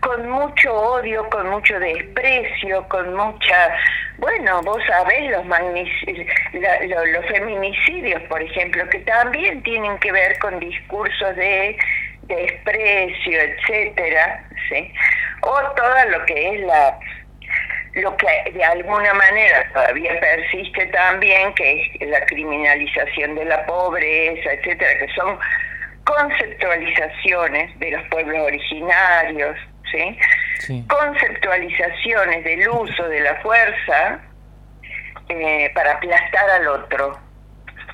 con 0.00 0.30
mucho 0.30 0.74
odio, 0.74 1.28
con 1.28 1.50
mucho 1.50 1.78
desprecio, 1.78 2.86
con 2.88 3.14
mucha... 3.14 3.76
Bueno, 4.20 4.60
vos 4.62 4.82
sabés 4.86 5.30
los, 5.30 5.46
los 5.46 7.26
feminicidios, 7.26 8.22
por 8.24 8.42
ejemplo, 8.42 8.86
que 8.90 8.98
también 9.00 9.62
tienen 9.62 9.96
que 9.98 10.12
ver 10.12 10.38
con 10.38 10.60
discursos 10.60 11.36
de 11.36 11.76
desprecio, 12.24 13.40
etcétera, 13.40 14.44
¿sí? 14.68 14.92
O 15.40 15.60
todo 15.74 16.04
lo 16.10 16.24
que 16.26 16.54
es 16.54 16.60
la 16.66 16.98
lo 17.94 18.16
que 18.18 18.52
de 18.52 18.62
alguna 18.62 19.12
manera 19.14 19.68
todavía 19.72 20.20
persiste 20.20 20.86
también, 20.86 21.52
que 21.54 21.90
es 21.98 22.08
la 22.08 22.24
criminalización 22.26 23.34
de 23.34 23.46
la 23.46 23.66
pobreza, 23.66 24.52
etcétera, 24.52 24.98
que 24.98 25.12
son 25.14 25.38
conceptualizaciones 26.04 27.76
de 27.80 27.90
los 27.90 28.02
pueblos 28.08 28.38
originarios, 28.38 29.56
¿sí? 30.58 30.84
conceptualizaciones 30.88 32.44
del 32.44 32.68
uso 32.68 33.08
de 33.08 33.20
la 33.20 33.34
fuerza 33.36 34.20
eh, 35.28 35.70
para 35.74 35.92
aplastar 35.92 36.50
al 36.50 36.68
otro, 36.68 37.18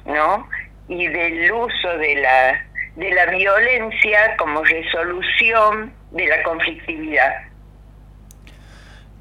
¿no? 0.04 0.48
Y 0.88 1.06
del 1.08 1.52
uso 1.52 1.98
de 1.98 2.16
la, 2.16 2.64
de 2.96 3.10
la 3.12 3.26
violencia 3.26 4.36
como 4.38 4.62
resolución 4.62 5.92
de 6.12 6.26
la 6.26 6.42
conflictividad. 6.42 7.32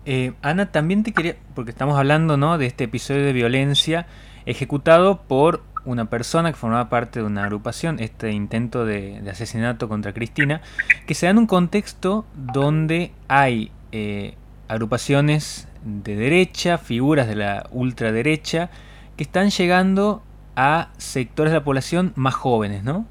Eh, 0.06 0.34
Ana, 0.44 0.72
también 0.72 1.04
te 1.04 1.14
quería, 1.14 1.36
porque 1.56 1.72
estamos 1.72 1.98
hablando 1.98 2.38
¿no? 2.38 2.58
de 2.60 2.68
este 2.68 2.84
episodio 2.84 3.26
de 3.26 3.34
violencia 3.34 4.06
ejecutado 4.46 5.24
por 5.24 5.64
una 5.86 6.10
persona 6.10 6.52
que 6.52 6.58
formaba 6.58 6.90
parte 6.90 7.20
de 7.20 7.26
una 7.26 7.44
agrupación, 7.44 8.00
este 8.00 8.32
intento 8.32 8.86
de, 8.86 9.22
asesinato 9.30 9.88
contra 9.88 10.14
Cristina, 10.14 10.62
que 11.06 11.14
se 11.14 11.26
da 11.26 11.32
en 11.32 11.38
un 11.38 11.48
contexto 11.48 12.26
donde 12.36 13.12
hay 13.28 13.72
eh, 13.92 14.36
agrupaciones 14.68 15.68
de 15.84 16.16
derecha, 16.16 16.78
figuras 16.78 17.28
de 17.28 17.36
la 17.36 17.68
ultraderecha, 17.72 18.70
que 19.16 19.24
están 19.24 19.50
llegando 19.50 20.24
a 20.56 20.90
sectores 20.98 21.52
de 21.52 21.60
la 21.60 21.64
población 21.64 22.14
más 22.16 22.34
jóvenes, 22.34 22.84
¿no? 22.84 23.06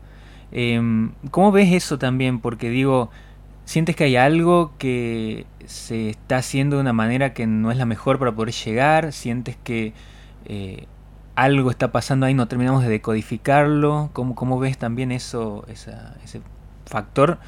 Em, 0.53 1.13
¿Cómo 1.31 1.53
ves 1.53 1.73
eso 1.73 1.99
también? 1.99 2.41
Porque 2.41 2.71
digo, 2.71 3.11
¿sientes 3.65 3.97
que 3.97 4.05
hay 4.05 4.17
algo 4.17 4.73
que 4.79 5.47
se 5.67 6.11
está 6.11 6.37
haciendo 6.39 6.77
de 6.77 6.83
una 6.83 6.93
manera 6.93 7.33
que 7.35 7.47
no 7.47 7.71
es 7.71 7.77
la 7.77 7.87
mejor 7.87 8.19
para 8.19 8.33
poder 8.33 8.53
llegar, 8.53 9.13
sientes 9.13 9.57
que 9.63 9.93
eh, 10.47 10.87
algo 11.37 11.71
está 11.71 11.91
pasando 11.93 12.27
ahí, 12.27 12.35
no 12.35 12.49
terminamos 12.49 12.83
de 12.83 12.89
decodificarlo, 12.89 14.11
¿cómo, 14.13 14.35
cómo 14.35 14.59
ves 14.59 14.79
también 14.79 15.13
eso, 15.13 15.65
esa, 15.69 16.15
ese 16.25 16.41
factor, 16.87 17.39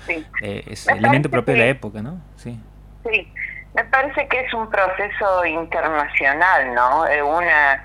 eh, 0.43 0.65
ese 0.67 0.93
elemento 0.93 1.31
propio 1.31 1.55
de 1.55 1.61
la 1.61 1.67
época, 1.67 2.03
¿no? 2.03 2.21
Sí. 2.37 2.59
sí, 3.05 3.33
me 3.75 3.85
parece 3.85 4.27
que 4.29 4.41
es 4.41 4.55
un 4.55 4.69
proceso 4.71 5.45
internacional, 5.45 6.75
¿no? 6.75 7.07
Eh, 7.07 7.23
una, 7.23 7.85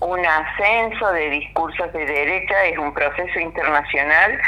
un 0.00 0.24
ascenso 0.24 1.12
de 1.12 1.30
discursos 1.30 1.92
de 1.92 2.04
derecha 2.04 2.64
es 2.66 2.78
un 2.78 2.92
proceso 2.92 3.40
internacional 3.40 4.38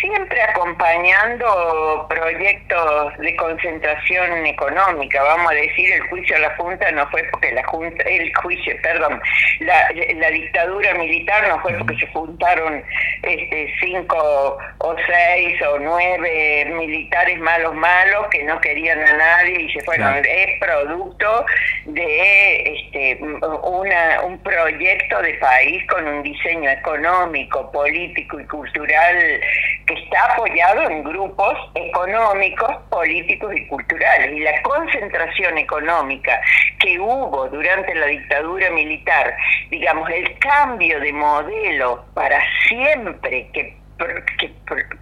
siempre 0.00 0.42
acompañando 0.42 2.06
proyectos 2.08 3.18
de 3.18 3.36
concentración 3.36 4.46
económica, 4.46 5.22
vamos 5.22 5.50
a 5.52 5.54
decir, 5.54 5.92
el 5.92 6.00
juicio 6.08 6.36
a 6.36 6.40
la 6.40 6.56
Junta 6.56 6.90
no 6.92 7.08
fue 7.10 7.22
porque 7.30 7.52
la 7.52 7.64
Junta, 7.64 8.02
el 8.04 8.34
juicio, 8.34 8.74
perdón, 8.82 9.20
la, 9.60 9.88
la 10.16 10.30
dictadura 10.30 10.94
militar 10.94 11.48
no 11.48 11.60
fue 11.60 11.74
porque 11.74 11.96
se 11.96 12.06
juntaron 12.08 12.84
este, 13.22 13.72
cinco 13.80 14.58
o 14.78 14.96
seis 15.06 15.60
o 15.62 15.78
nueve 15.78 16.66
militares 16.76 17.38
malos 17.40 17.74
malos 17.74 18.26
que 18.30 18.44
no 18.44 18.60
querían 18.60 19.00
a 19.00 19.12
nadie 19.16 19.62
y 19.62 19.72
se 19.72 19.80
fueron, 19.84 20.16
es 20.24 20.60
producto 20.60 21.46
de 21.86 22.62
este, 22.62 23.18
una, 23.22 24.22
un 24.22 24.38
proyecto 24.42 25.22
de 25.22 25.34
país 25.34 25.86
con 25.88 26.06
un 26.06 26.22
diseño 26.22 26.70
económico, 26.70 27.70
político 27.72 28.40
y 28.40 28.44
cultural 28.44 29.40
que 29.86 29.94
está 29.94 30.32
apoyado 30.32 30.82
en 30.90 31.04
grupos 31.04 31.54
económicos, 31.74 32.76
políticos 32.90 33.52
y 33.54 33.66
culturales. 33.68 34.32
Y 34.32 34.40
la 34.40 34.60
concentración 34.62 35.58
económica 35.58 36.40
que 36.80 36.98
hubo 36.98 37.48
durante 37.48 37.94
la 37.94 38.06
dictadura 38.06 38.70
militar, 38.70 39.36
digamos, 39.70 40.10
el 40.10 40.38
cambio 40.38 41.00
de 41.00 41.12
modelo 41.12 42.04
para 42.14 42.40
siempre 42.68 43.48
que 43.52 43.76
que 43.96 44.52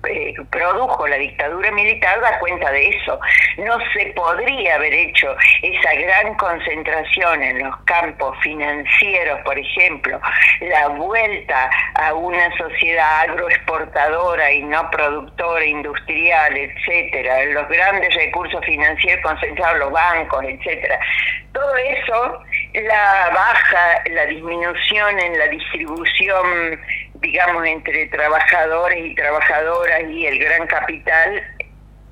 eh, 0.09 0.35
produjo 0.51 1.07
la 1.09 1.17
dictadura 1.17 1.71
militar 1.73 2.21
da 2.21 2.39
cuenta 2.39 2.71
de 2.71 2.89
eso. 2.89 3.19
No 3.59 3.79
se 3.93 4.07
podría 4.15 4.77
haber 4.77 4.93
hecho 4.93 5.35
esa 5.63 5.95
gran 5.95 6.35
concentración 6.35 7.43
en 7.43 7.65
los 7.65 7.77
campos 7.85 8.37
financieros, 8.43 9.41
por 9.45 9.59
ejemplo, 9.59 10.21
la 10.61 10.89
vuelta 10.89 11.71
a 11.95 12.15
una 12.15 12.57
sociedad 12.57 13.23
agroexportadora 13.23 14.53
y 14.53 14.63
no 14.63 14.91
productora, 14.91 15.65
industrial, 15.65 16.57
etcétera, 16.57 17.45
los 17.47 17.69
grandes 17.69 18.15
recursos 18.15 18.65
financieros 18.65 19.23
concentrados 19.25 19.75
en 19.75 19.81
los 19.81 19.93
bancos, 19.93 20.45
etcétera. 20.45 20.99
Todo 21.53 21.77
eso, 21.77 22.43
la 22.75 23.31
baja, 23.33 24.03
la 24.11 24.27
disminución 24.27 25.21
en 25.21 25.39
la 25.39 25.47
distribución 25.47 26.81
digamos, 27.25 27.67
entre 27.67 28.07
trabajadores 28.09 28.99
y 29.03 29.15
trabajadoras 29.15 30.03
y 30.11 30.27
el 30.27 30.39
gran 30.39 30.67
capital, 30.67 31.43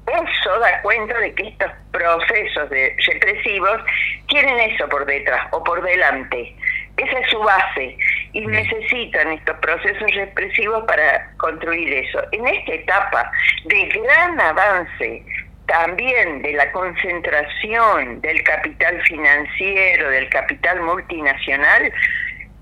eso 0.07 0.59
da 0.59 0.81
cuenta 0.83 1.19
de 1.19 1.35
que 1.35 1.49
estos 1.49 1.71
procesos 1.93 2.71
de 2.71 2.97
represivos 3.07 3.81
tienen 4.29 4.59
eso 4.71 4.89
por 4.89 5.05
detrás 5.05 5.47
o 5.53 5.63
por 5.63 5.83
delante. 5.83 6.57
Esa 6.97 7.19
es 7.19 7.31
su 7.31 7.39
base 7.41 7.97
y 8.33 8.47
necesitan 8.47 9.33
estos 9.33 9.57
procesos 9.59 10.15
represivos 10.15 10.85
para 10.85 11.31
construir 11.37 11.93
eso. 11.93 12.23
En 12.33 12.47
esta 12.47 12.73
etapa 12.73 13.31
de 13.67 13.85
gran 13.87 14.41
avance 14.41 15.23
también 15.67 16.43
de 16.43 16.53
la 16.55 16.71
concentración 16.73 18.21
del 18.21 18.43
capital 18.43 19.01
financiero, 19.03 20.11
del 20.11 20.29
capital 20.29 20.81
multinacional, 20.81 21.93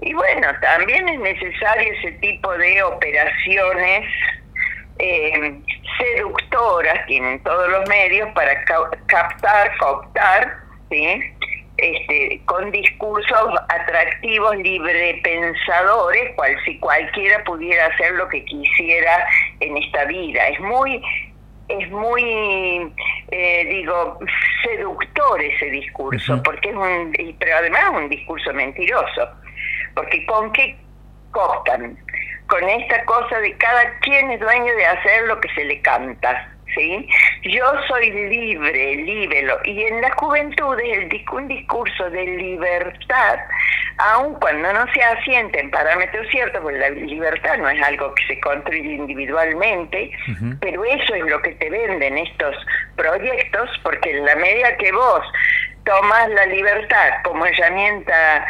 y 0.02 0.14
bueno, 0.14 0.48
también 0.60 1.08
es 1.08 1.20
necesario 1.20 1.92
ese 1.92 2.12
tipo 2.12 2.52
de 2.56 2.82
operaciones 2.82 4.06
eh, 4.98 5.60
seductoras, 5.98 7.06
tienen 7.06 7.42
todos 7.42 7.68
los 7.68 7.88
medios 7.88 8.28
para 8.34 8.64
captar, 9.06 9.76
cooptar, 9.78 10.56
¿sí? 10.90 11.22
este, 11.76 12.40
con 12.44 12.70
discursos 12.70 13.48
atractivos, 13.68 14.56
librepensadores, 14.56 16.34
cual 16.36 16.56
si 16.64 16.78
cualquiera 16.78 17.42
pudiera 17.44 17.86
hacer 17.86 18.12
lo 18.12 18.28
que 18.28 18.44
quisiera 18.44 19.26
en 19.60 19.76
esta 19.78 20.04
vida. 20.04 20.46
Es 20.48 20.60
muy, 20.60 21.02
es 21.68 21.90
muy, 21.90 22.92
eh, 23.30 23.66
digo, 23.70 24.18
seductor 24.62 25.42
ese 25.42 25.66
discurso, 25.70 26.42
porque 26.42 26.70
es 26.70 26.76
un, 26.76 27.12
pero 27.38 27.56
además 27.56 27.82
es 27.84 27.90
un 27.90 28.08
discurso 28.08 28.52
mentiroso, 28.52 29.28
porque 29.94 30.24
¿con 30.26 30.53
qué 30.53 30.76
costan? 31.31 31.98
Con 32.46 32.68
esta 32.68 33.05
cosa 33.05 33.38
de 33.38 33.57
cada 33.59 33.98
quien 34.00 34.31
es 34.31 34.40
dueño 34.40 34.74
de 34.74 34.87
hacer 34.87 35.22
lo 35.26 35.40
que 35.40 35.48
se 35.55 35.64
le 35.64 35.81
canta 35.83 36.50
¿sí? 36.74 37.09
Yo 37.42 37.64
soy 37.88 38.11
libre, 38.11 38.96
libero, 38.96 39.59
y 39.64 39.83
en 39.83 40.00
la 40.00 40.11
juventud 40.12 40.79
el, 40.79 41.09
un 41.33 41.48
discurso 41.48 42.11
de 42.11 42.24
libertad, 42.24 43.38
aun 43.98 44.35
cuando 44.35 44.72
no 44.72 44.87
se 44.92 45.03
asiente 45.03 45.61
en 45.61 45.70
parámetros 45.70 46.26
ciertos, 46.31 46.61
porque 46.62 46.79
la 46.79 46.90
libertad 46.90 47.59
no 47.59 47.68
es 47.68 47.83
algo 47.83 48.14
que 48.14 48.26
se 48.26 48.40
construye 48.40 48.94
individualmente, 48.94 50.11
pero 50.61 50.85
eso 50.85 51.14
es 51.14 51.24
lo 51.24 51.40
que 51.42 51.53
te 51.53 51.70
venden 51.70 52.18
estos 52.18 52.57
proyectos, 52.96 53.70
porque 53.83 54.11
en 54.11 54.24
la 54.24 54.37
medida 54.37 54.76
que 54.76 54.92
vos 54.92 55.22
tomas 55.85 56.29
la 56.31 56.46
libertad 56.46 57.11
como 57.24 57.46
herramienta 57.46 58.46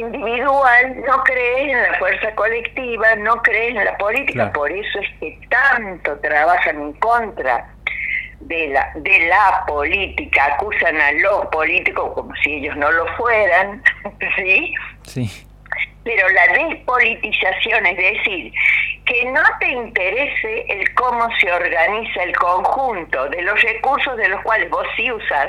individual, 0.00 1.02
no 1.06 1.22
crees 1.24 1.72
en 1.72 1.82
la 1.82 1.98
fuerza 1.98 2.34
colectiva, 2.34 3.14
no 3.16 3.42
crees 3.42 3.76
en 3.76 3.84
la 3.84 3.98
política, 3.98 4.52
por 4.52 4.70
eso 4.70 4.98
es 5.00 5.08
que 5.20 5.38
tanto 5.48 6.18
trabajan 6.20 6.80
en 6.80 6.92
contra 6.94 7.68
de 8.40 8.68
la, 8.68 8.92
de 8.96 9.26
la 9.26 9.64
política, 9.66 10.54
acusan 10.54 11.00
a 11.00 11.12
los 11.12 11.46
políticos 11.46 12.12
como 12.14 12.34
si 12.36 12.54
ellos 12.54 12.76
no 12.76 12.90
lo 12.92 13.06
fueran, 13.16 13.82
¿sí? 14.36 14.74
Sí. 15.02 15.46
Pero 16.04 16.28
la 16.28 16.46
despolitización, 16.52 17.86
es 17.86 17.96
decir, 17.96 18.52
que 19.04 19.24
no 19.32 19.42
te 19.58 19.68
interese 19.68 20.66
el 20.68 20.94
cómo 20.94 21.28
se 21.40 21.50
organiza 21.50 22.22
el 22.22 22.36
conjunto 22.36 23.28
de 23.28 23.42
los 23.42 23.60
recursos 23.62 24.16
de 24.16 24.28
los 24.28 24.40
cuales 24.42 24.70
vos 24.70 24.86
sí 24.96 25.10
usas, 25.10 25.48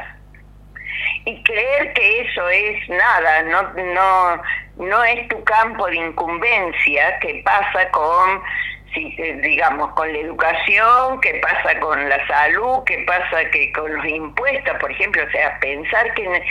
y 1.26 1.42
creer 1.44 1.94
que 1.94 2.22
eso 2.22 2.50
es 2.50 2.90
nada, 2.90 3.44
no, 3.44 3.64
no, 3.74 4.42
no 4.78 5.04
es 5.04 5.28
tu 5.28 5.44
campo 5.44 5.88
de 5.88 5.98
incumbencia, 5.98 7.20
que 7.20 7.42
pasa 7.44 7.90
con, 7.92 8.42
eh, 8.96 9.40
digamos, 9.44 9.92
con 9.94 10.12
la 10.12 10.20
educación, 10.20 11.20
que 11.22 11.42
pasa 11.42 11.80
con 11.80 12.08
la 12.08 12.26
salud, 12.28 12.84
que 12.86 13.00
pasa 13.06 13.50
que 13.52 13.72
con 13.74 13.94
los 13.94 14.06
impuestos, 14.06 14.78
por 14.80 14.92
ejemplo, 14.92 15.24
o 15.28 15.32
sea, 15.32 15.60
pensar 15.60 16.14
que 16.14 16.44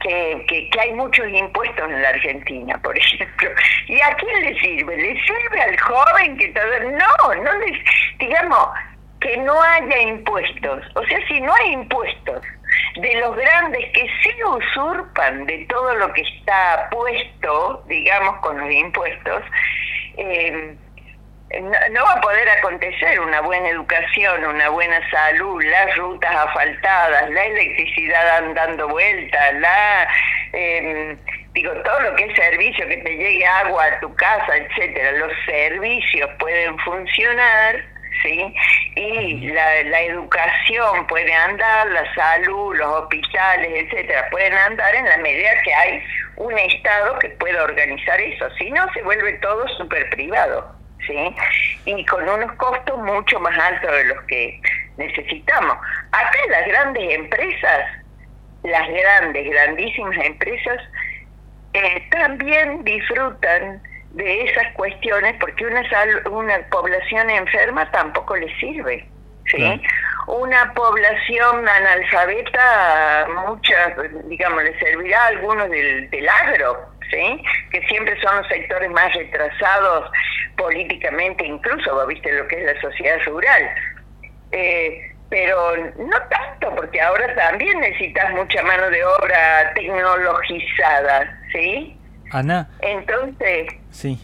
que, 0.00 0.46
que, 0.48 0.80
hay 0.80 0.92
muchos 0.92 1.26
impuestos 1.28 1.90
en 1.90 2.02
la 2.02 2.10
Argentina, 2.10 2.80
por 2.82 2.96
ejemplo. 2.98 3.50
¿Y 3.88 4.00
a 4.00 4.14
quién 4.14 4.40
le 4.44 4.60
sirve? 4.60 4.96
¿Le 4.96 5.20
sirve 5.20 5.60
al 5.60 5.78
joven 5.80 6.36
que 6.36 6.48
todo? 6.48 6.90
No, 6.90 7.42
no 7.42 7.52
les, 7.58 7.78
digamos, 8.18 8.68
que 9.20 9.36
no 9.38 9.60
haya 9.60 10.02
impuestos. 10.02 10.84
O 10.94 11.04
sea, 11.04 11.26
si 11.26 11.40
no 11.40 11.52
hay 11.54 11.72
impuestos, 11.72 12.42
de 12.96 13.14
los 13.16 13.36
grandes 13.36 13.90
que 13.92 14.06
sí 14.22 14.34
usurpan 14.44 15.46
de 15.46 15.66
todo 15.68 15.94
lo 15.96 16.12
que 16.12 16.22
está 16.22 16.88
puesto, 16.90 17.84
digamos, 17.88 18.36
con 18.40 18.58
los 18.58 18.70
impuestos, 18.70 19.42
eh, 20.16 20.74
no, 21.90 22.04
va 22.04 22.12
a 22.12 22.20
poder 22.20 22.48
acontecer 22.50 23.18
una 23.20 23.40
buena 23.40 23.70
educación, 23.70 24.44
una 24.44 24.68
buena 24.68 25.00
salud, 25.10 25.62
las 25.64 25.96
rutas 25.96 26.34
asfaltadas, 26.34 27.30
la 27.30 27.44
electricidad 27.46 28.42
dando 28.54 28.88
vueltas, 28.88 29.54
la 29.54 30.08
eh, 30.52 31.16
digo 31.52 31.72
todo 31.82 32.00
lo 32.00 32.14
que 32.16 32.24
es 32.24 32.36
servicio, 32.36 32.86
que 32.86 32.98
te 32.98 33.16
llegue 33.16 33.46
agua 33.46 33.84
a 33.84 34.00
tu 34.00 34.14
casa, 34.14 34.56
etcétera. 34.56 35.12
Los 35.12 35.32
servicios 35.46 36.30
pueden 36.38 36.78
funcionar 36.80 37.82
¿sí? 38.22 38.54
Y 38.96 39.48
la, 39.48 39.82
la 39.84 40.00
educación 40.02 41.06
puede 41.06 41.32
andar, 41.32 41.86
la 41.88 42.14
salud, 42.14 42.76
los 42.76 43.02
hospitales, 43.02 43.86
etcétera, 43.86 44.28
pueden 44.30 44.54
andar 44.54 44.94
en 44.94 45.04
la 45.04 45.16
medida 45.18 45.50
que 45.62 45.74
hay 45.74 46.02
un 46.36 46.56
Estado 46.58 47.18
que 47.18 47.30
pueda 47.30 47.64
organizar 47.64 48.20
eso, 48.20 48.48
si 48.58 48.70
no 48.70 48.86
se 48.92 49.02
vuelve 49.02 49.32
todo 49.34 49.66
súper 49.76 50.08
privado, 50.10 50.72
¿sí? 51.06 51.34
Y 51.84 52.04
con 52.06 52.28
unos 52.28 52.52
costos 52.52 52.98
mucho 52.98 53.40
más 53.40 53.58
altos 53.58 53.90
de 53.90 54.04
los 54.04 54.22
que 54.24 54.60
necesitamos. 54.96 55.76
Acá 56.12 56.38
las 56.50 56.66
grandes 56.66 57.14
empresas, 57.14 57.84
las 58.62 58.88
grandes, 58.88 59.50
grandísimas 59.50 60.24
empresas, 60.24 60.78
eh, 61.74 62.06
también 62.10 62.84
disfrutan 62.84 63.82
de 64.12 64.44
esas 64.44 64.72
cuestiones 64.74 65.36
porque 65.40 65.66
una, 65.66 65.82
una 66.30 66.58
población 66.70 67.30
enferma 67.30 67.90
tampoco 67.90 68.36
le 68.36 68.54
sirve. 68.58 69.06
¿sí? 69.46 69.82
Una 70.26 70.72
población 70.74 71.68
analfabeta, 71.68 73.28
muchas, 73.46 73.94
digamos, 74.24 74.62
le 74.62 74.78
servirá 74.78 75.24
a 75.24 75.28
algunos 75.28 75.70
del, 75.70 76.10
del 76.10 76.28
agro, 76.28 76.86
¿sí? 77.10 77.42
que 77.70 77.80
siempre 77.86 78.20
son 78.20 78.36
los 78.36 78.48
sectores 78.48 78.90
más 78.90 79.12
retrasados 79.14 80.10
políticamente, 80.56 81.46
incluso, 81.46 82.06
¿viste 82.06 82.32
lo 82.32 82.46
que 82.48 82.60
es 82.60 82.74
la 82.74 82.80
sociedad 82.80 83.18
rural? 83.26 83.70
Eh, 84.52 85.12
pero 85.30 85.76
no 85.98 86.22
tanto, 86.30 86.74
porque 86.74 87.00
ahora 87.00 87.34
también 87.34 87.78
necesitas 87.80 88.30
mucha 88.32 88.62
mano 88.62 88.88
de 88.90 89.04
obra 89.04 89.72
tecnologizada, 89.74 91.38
¿sí? 91.52 91.97
Ana. 92.30 92.68
Entonces. 92.80 93.68
Sí. 93.90 94.18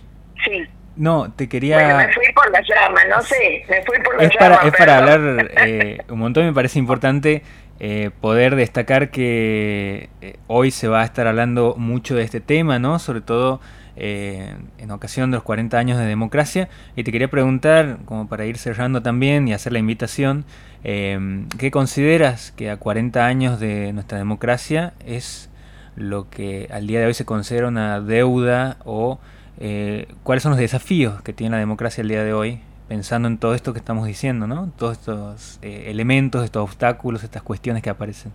Sí. 0.45 0.67
No, 0.97 1.33
te 1.33 1.49
quería... 1.49 1.77
Bueno, 1.77 1.97
me 1.97 2.13
fui 2.13 2.33
por 2.35 2.51
la 2.51 2.61
llama, 2.61 3.05
no 3.07 3.21
sé, 3.23 3.65
me 3.69 3.83
fui 3.83 3.99
por 4.01 4.17
la 4.17 4.25
es 4.25 4.37
Para, 4.37 4.57
es 4.57 4.73
para 4.77 4.99
hablar 4.99 5.51
eh, 5.57 5.99
un 6.09 6.19
montón, 6.21 6.47
me 6.47 6.53
parece 6.53 6.79
importante 6.79 7.43
eh, 7.81 8.11
poder 8.21 8.55
destacar 8.55 9.11
que 9.11 10.09
eh, 10.21 10.37
hoy 10.47 10.71
se 10.71 10.87
va 10.87 11.03
a 11.03 11.05
estar 11.05 11.27
hablando 11.27 11.75
mucho 11.77 12.15
de 12.15 12.23
este 12.23 12.41
tema, 12.41 12.79
¿no? 12.79 12.99
Sobre 12.99 13.21
todo 13.21 13.61
en 13.97 14.91
ocasión 14.91 15.31
de 15.31 15.37
los 15.37 15.45
40 15.45 15.79
años 15.79 15.99
de 15.99 16.05
democracia. 16.05 16.69
Y 16.97 17.05
te 17.05 17.13
quería 17.13 17.29
preguntar, 17.29 17.99
como 18.07 18.27
para 18.27 18.45
ir 18.45 18.59
cerrando 18.59 19.03
también 19.03 19.47
y 19.47 19.53
hacer 19.53 19.73
la 19.73 19.79
invitación, 19.79 20.45
¿qué 20.83 21.71
consideras 21.71 22.51
que 22.51 22.71
a 22.71 22.77
40 22.77 23.25
años 23.25 23.61
de 23.61 23.93
nuestra 23.93 24.19
democracia 24.19 24.95
es 25.07 25.49
lo 25.97 26.29
que 26.29 26.69
al 26.73 26.87
día 26.87 27.01
de 27.01 27.07
hoy 27.07 27.15
se 27.15 27.25
considera 27.25 27.69
una 27.69 28.01
deuda 28.01 28.77
o 28.85 29.21
eh, 29.61 30.09
cuáles 30.23 30.43
son 30.43 30.51
los 30.51 30.59
desafíos 30.59 31.23
que 31.23 31.33
tiene 31.33 31.53
la 31.53 31.59
democracia 31.59 32.03
el 32.03 32.09
día 32.09 32.25
de 32.25 32.33
hoy, 32.33 32.61
pensando 32.89 33.29
en 33.29 33.39
todo 33.39 33.55
esto 33.55 33.73
que 33.73 33.79
estamos 33.79 34.07
diciendo, 34.07 34.47
¿no? 34.47 34.73
Todos 34.77 34.99
estos 34.99 35.59
eh, 35.63 35.85
elementos, 35.89 36.45
estos 36.45 36.63
obstáculos, 36.63 37.23
estas 37.23 37.43
cuestiones 37.43 37.83
que 37.83 37.91
aparecen. 37.91 38.33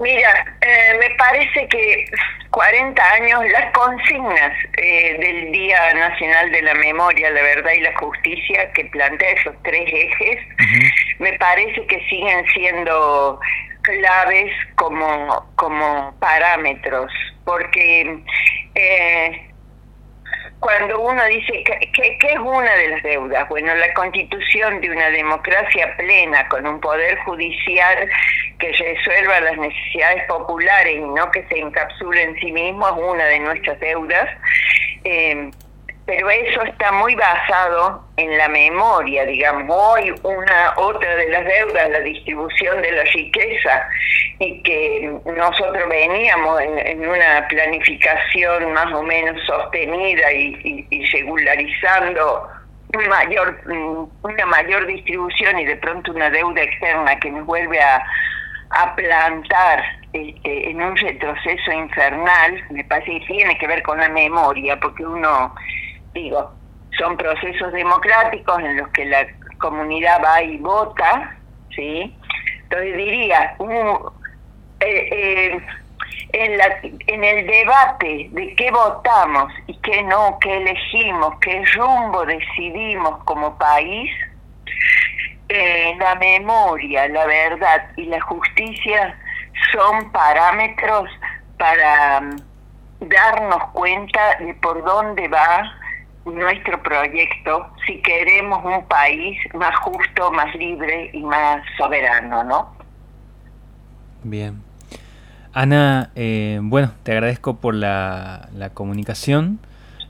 Mira, 0.00 0.56
eh, 0.60 0.98
me 0.98 1.14
parece 1.16 1.68
que 1.68 2.04
40 2.50 3.12
años, 3.12 3.40
las 3.50 3.72
consignas 3.72 4.52
del 4.76 5.52
Día 5.52 5.94
Nacional 5.94 6.50
de 6.50 6.62
la 6.62 6.74
Memoria, 6.74 7.30
la 7.30 7.42
Verdad 7.42 7.72
y 7.72 7.80
la 7.80 7.96
Justicia, 7.96 8.70
que 8.72 8.84
plantea 8.86 9.30
esos 9.30 9.54
tres 9.62 9.88
ejes, 9.88 10.38
me 11.20 11.32
parece 11.34 11.86
que 11.86 12.04
siguen 12.08 12.44
siendo 12.52 13.40
claves 13.84 14.52
como, 14.74 15.46
como 15.54 16.14
parámetros, 16.18 17.12
porque 17.44 18.18
eh, 18.74 19.50
cuando 20.58 21.00
uno 21.00 21.24
dice, 21.26 21.62
¿qué, 21.62 22.18
es 22.20 22.38
una 22.38 22.74
de 22.74 22.88
las 22.88 23.02
deudas? 23.02 23.48
Bueno, 23.48 23.74
la 23.74 23.92
constitución 23.92 24.80
de 24.80 24.90
una 24.90 25.10
democracia 25.10 25.94
plena 25.96 26.48
con 26.48 26.66
un 26.66 26.80
poder 26.80 27.18
judicial 27.18 28.08
que 28.58 28.72
resuelva 28.72 29.40
las 29.40 29.58
necesidades 29.58 30.24
populares 30.26 30.96
y 30.96 31.00
no 31.00 31.30
que 31.30 31.46
se 31.48 31.58
encapsule 31.58 32.22
en 32.22 32.40
sí 32.40 32.50
mismo 32.50 32.88
es 32.88 32.94
una 32.96 33.24
de 33.26 33.38
nuestras 33.40 33.78
deudas. 33.78 34.28
Eh, 35.04 35.50
pero 36.06 36.28
eso 36.28 36.62
está 36.62 36.92
muy 36.92 37.14
basado 37.14 38.04
en 38.16 38.36
la 38.36 38.48
memoria, 38.48 39.24
digamos, 39.24 39.64
hoy 39.74 40.14
una 40.22 40.74
otra 40.76 41.16
de 41.16 41.30
las 41.30 41.44
deudas, 41.44 41.90
la 41.90 42.00
distribución 42.00 42.82
de 42.82 42.92
la 42.92 43.04
riqueza, 43.04 43.88
y 44.38 44.62
que 44.62 45.12
nosotros 45.24 45.88
veníamos 45.88 46.60
en, 46.60 47.08
una 47.08 47.46
planificación 47.48 48.72
más 48.74 48.92
o 48.92 49.02
menos 49.02 49.40
sostenida 49.46 50.30
y, 50.32 51.04
regularizando 51.12 52.48
mayor, 53.08 53.58
una 54.22 54.46
mayor 54.46 54.86
distribución 54.86 55.58
y 55.58 55.64
de 55.64 55.76
pronto 55.76 56.12
una 56.12 56.30
deuda 56.30 56.62
externa 56.62 57.18
que 57.18 57.30
nos 57.30 57.46
vuelve 57.46 57.80
a, 57.80 58.04
a 58.70 58.94
plantar 58.94 59.82
este, 60.12 60.70
en 60.70 60.80
un 60.80 60.96
retroceso 60.96 61.72
infernal, 61.72 62.62
me 62.70 62.84
parece 62.84 63.18
que 63.18 63.26
tiene 63.26 63.58
que 63.58 63.66
ver 63.66 63.82
con 63.82 63.98
la 63.98 64.08
memoria, 64.10 64.78
porque 64.78 65.04
uno 65.04 65.54
digo, 66.14 66.52
son 66.96 67.16
procesos 67.16 67.72
democráticos 67.72 68.58
en 68.60 68.76
los 68.76 68.88
que 68.88 69.04
la 69.04 69.26
comunidad 69.58 70.22
va 70.24 70.42
y 70.42 70.56
vota, 70.58 71.36
¿sí? 71.74 72.16
Entonces 72.62 72.96
diría, 72.96 73.56
eh, 74.80 75.08
eh, 75.12 75.60
en, 76.32 76.58
la, 76.58 76.78
en 76.82 77.24
el 77.24 77.46
debate 77.46 78.28
de 78.30 78.54
qué 78.54 78.70
votamos 78.70 79.52
y 79.66 79.76
qué 79.80 80.02
no, 80.02 80.38
qué 80.40 80.56
elegimos, 80.56 81.34
qué 81.40 81.64
rumbo 81.74 82.24
decidimos 82.24 83.22
como 83.24 83.56
país, 83.58 84.10
eh, 85.48 85.94
la 85.98 86.14
memoria, 86.14 87.08
la 87.08 87.26
verdad 87.26 87.90
y 87.96 88.04
la 88.06 88.20
justicia 88.22 89.18
son 89.72 90.10
parámetros 90.10 91.10
para 91.58 92.20
mm, 92.20 92.36
darnos 93.00 93.70
cuenta 93.72 94.36
de 94.40 94.54
por 94.54 94.82
dónde 94.84 95.28
va 95.28 95.70
nuestro 96.24 96.82
proyecto 96.82 97.68
si 97.86 98.00
queremos 98.00 98.64
un 98.64 98.86
país 98.86 99.38
más 99.54 99.76
justo, 99.80 100.30
más 100.32 100.54
libre 100.54 101.10
y 101.12 101.22
más 101.22 101.62
soberano, 101.76 102.44
¿no? 102.44 102.74
Bien. 104.22 104.62
Ana, 105.52 106.10
eh, 106.16 106.58
bueno, 106.62 106.92
te 107.04 107.12
agradezco 107.12 107.56
por 107.58 107.74
la, 107.74 108.48
comunicación 108.74 109.60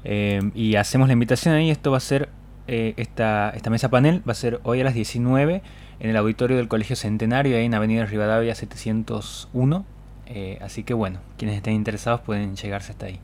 eh, 0.05 0.41
y 0.55 0.77
hacemos 0.77 1.09
la 1.09 1.13
invitación 1.13 1.55
ahí. 1.55 1.71
Esto 1.71 1.91
va 1.91 1.99
a 1.99 2.01
ser, 2.01 2.31
eh, 2.67 2.95
esta, 2.97 3.51
esta 3.51 3.69
mesa 3.69 3.91
panel 3.91 4.23
va 4.27 4.33
a 4.33 4.37
ser 4.37 4.61
hoy 4.63 4.81
a 4.81 4.85
las 4.85 4.95
19 4.95 5.63
en 6.01 6.11
el 6.11 6.17
auditorio 6.17 6.57
del 6.57 6.69
Colegio 6.69 6.97
Centenario, 6.97 7.57
ahí 7.57 7.67
en 7.67 7.75
Avenida 7.75 8.07
Rivadavia 8.07 8.55
701. 8.55 9.85
así 10.63 10.83
que 10.83 10.95
bueno, 10.95 11.19
quienes 11.37 11.57
estén 11.57 11.75
interesados 11.75 12.21
pueden 12.21 12.57
llegarse 12.57 12.93
hasta 12.93 13.07
ahí. 13.07 13.21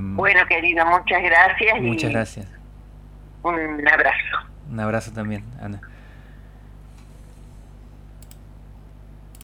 Bueno, 0.00 0.40
querido, 0.46 0.84
muchas 0.86 1.22
gracias. 1.22 1.80
Muchas 1.80 2.10
gracias. 2.10 2.46
Un 3.42 3.88
abrazo. 3.88 4.48
Un 4.70 4.80
abrazo 4.80 5.12
también, 5.12 5.44
Ana. 5.60 5.80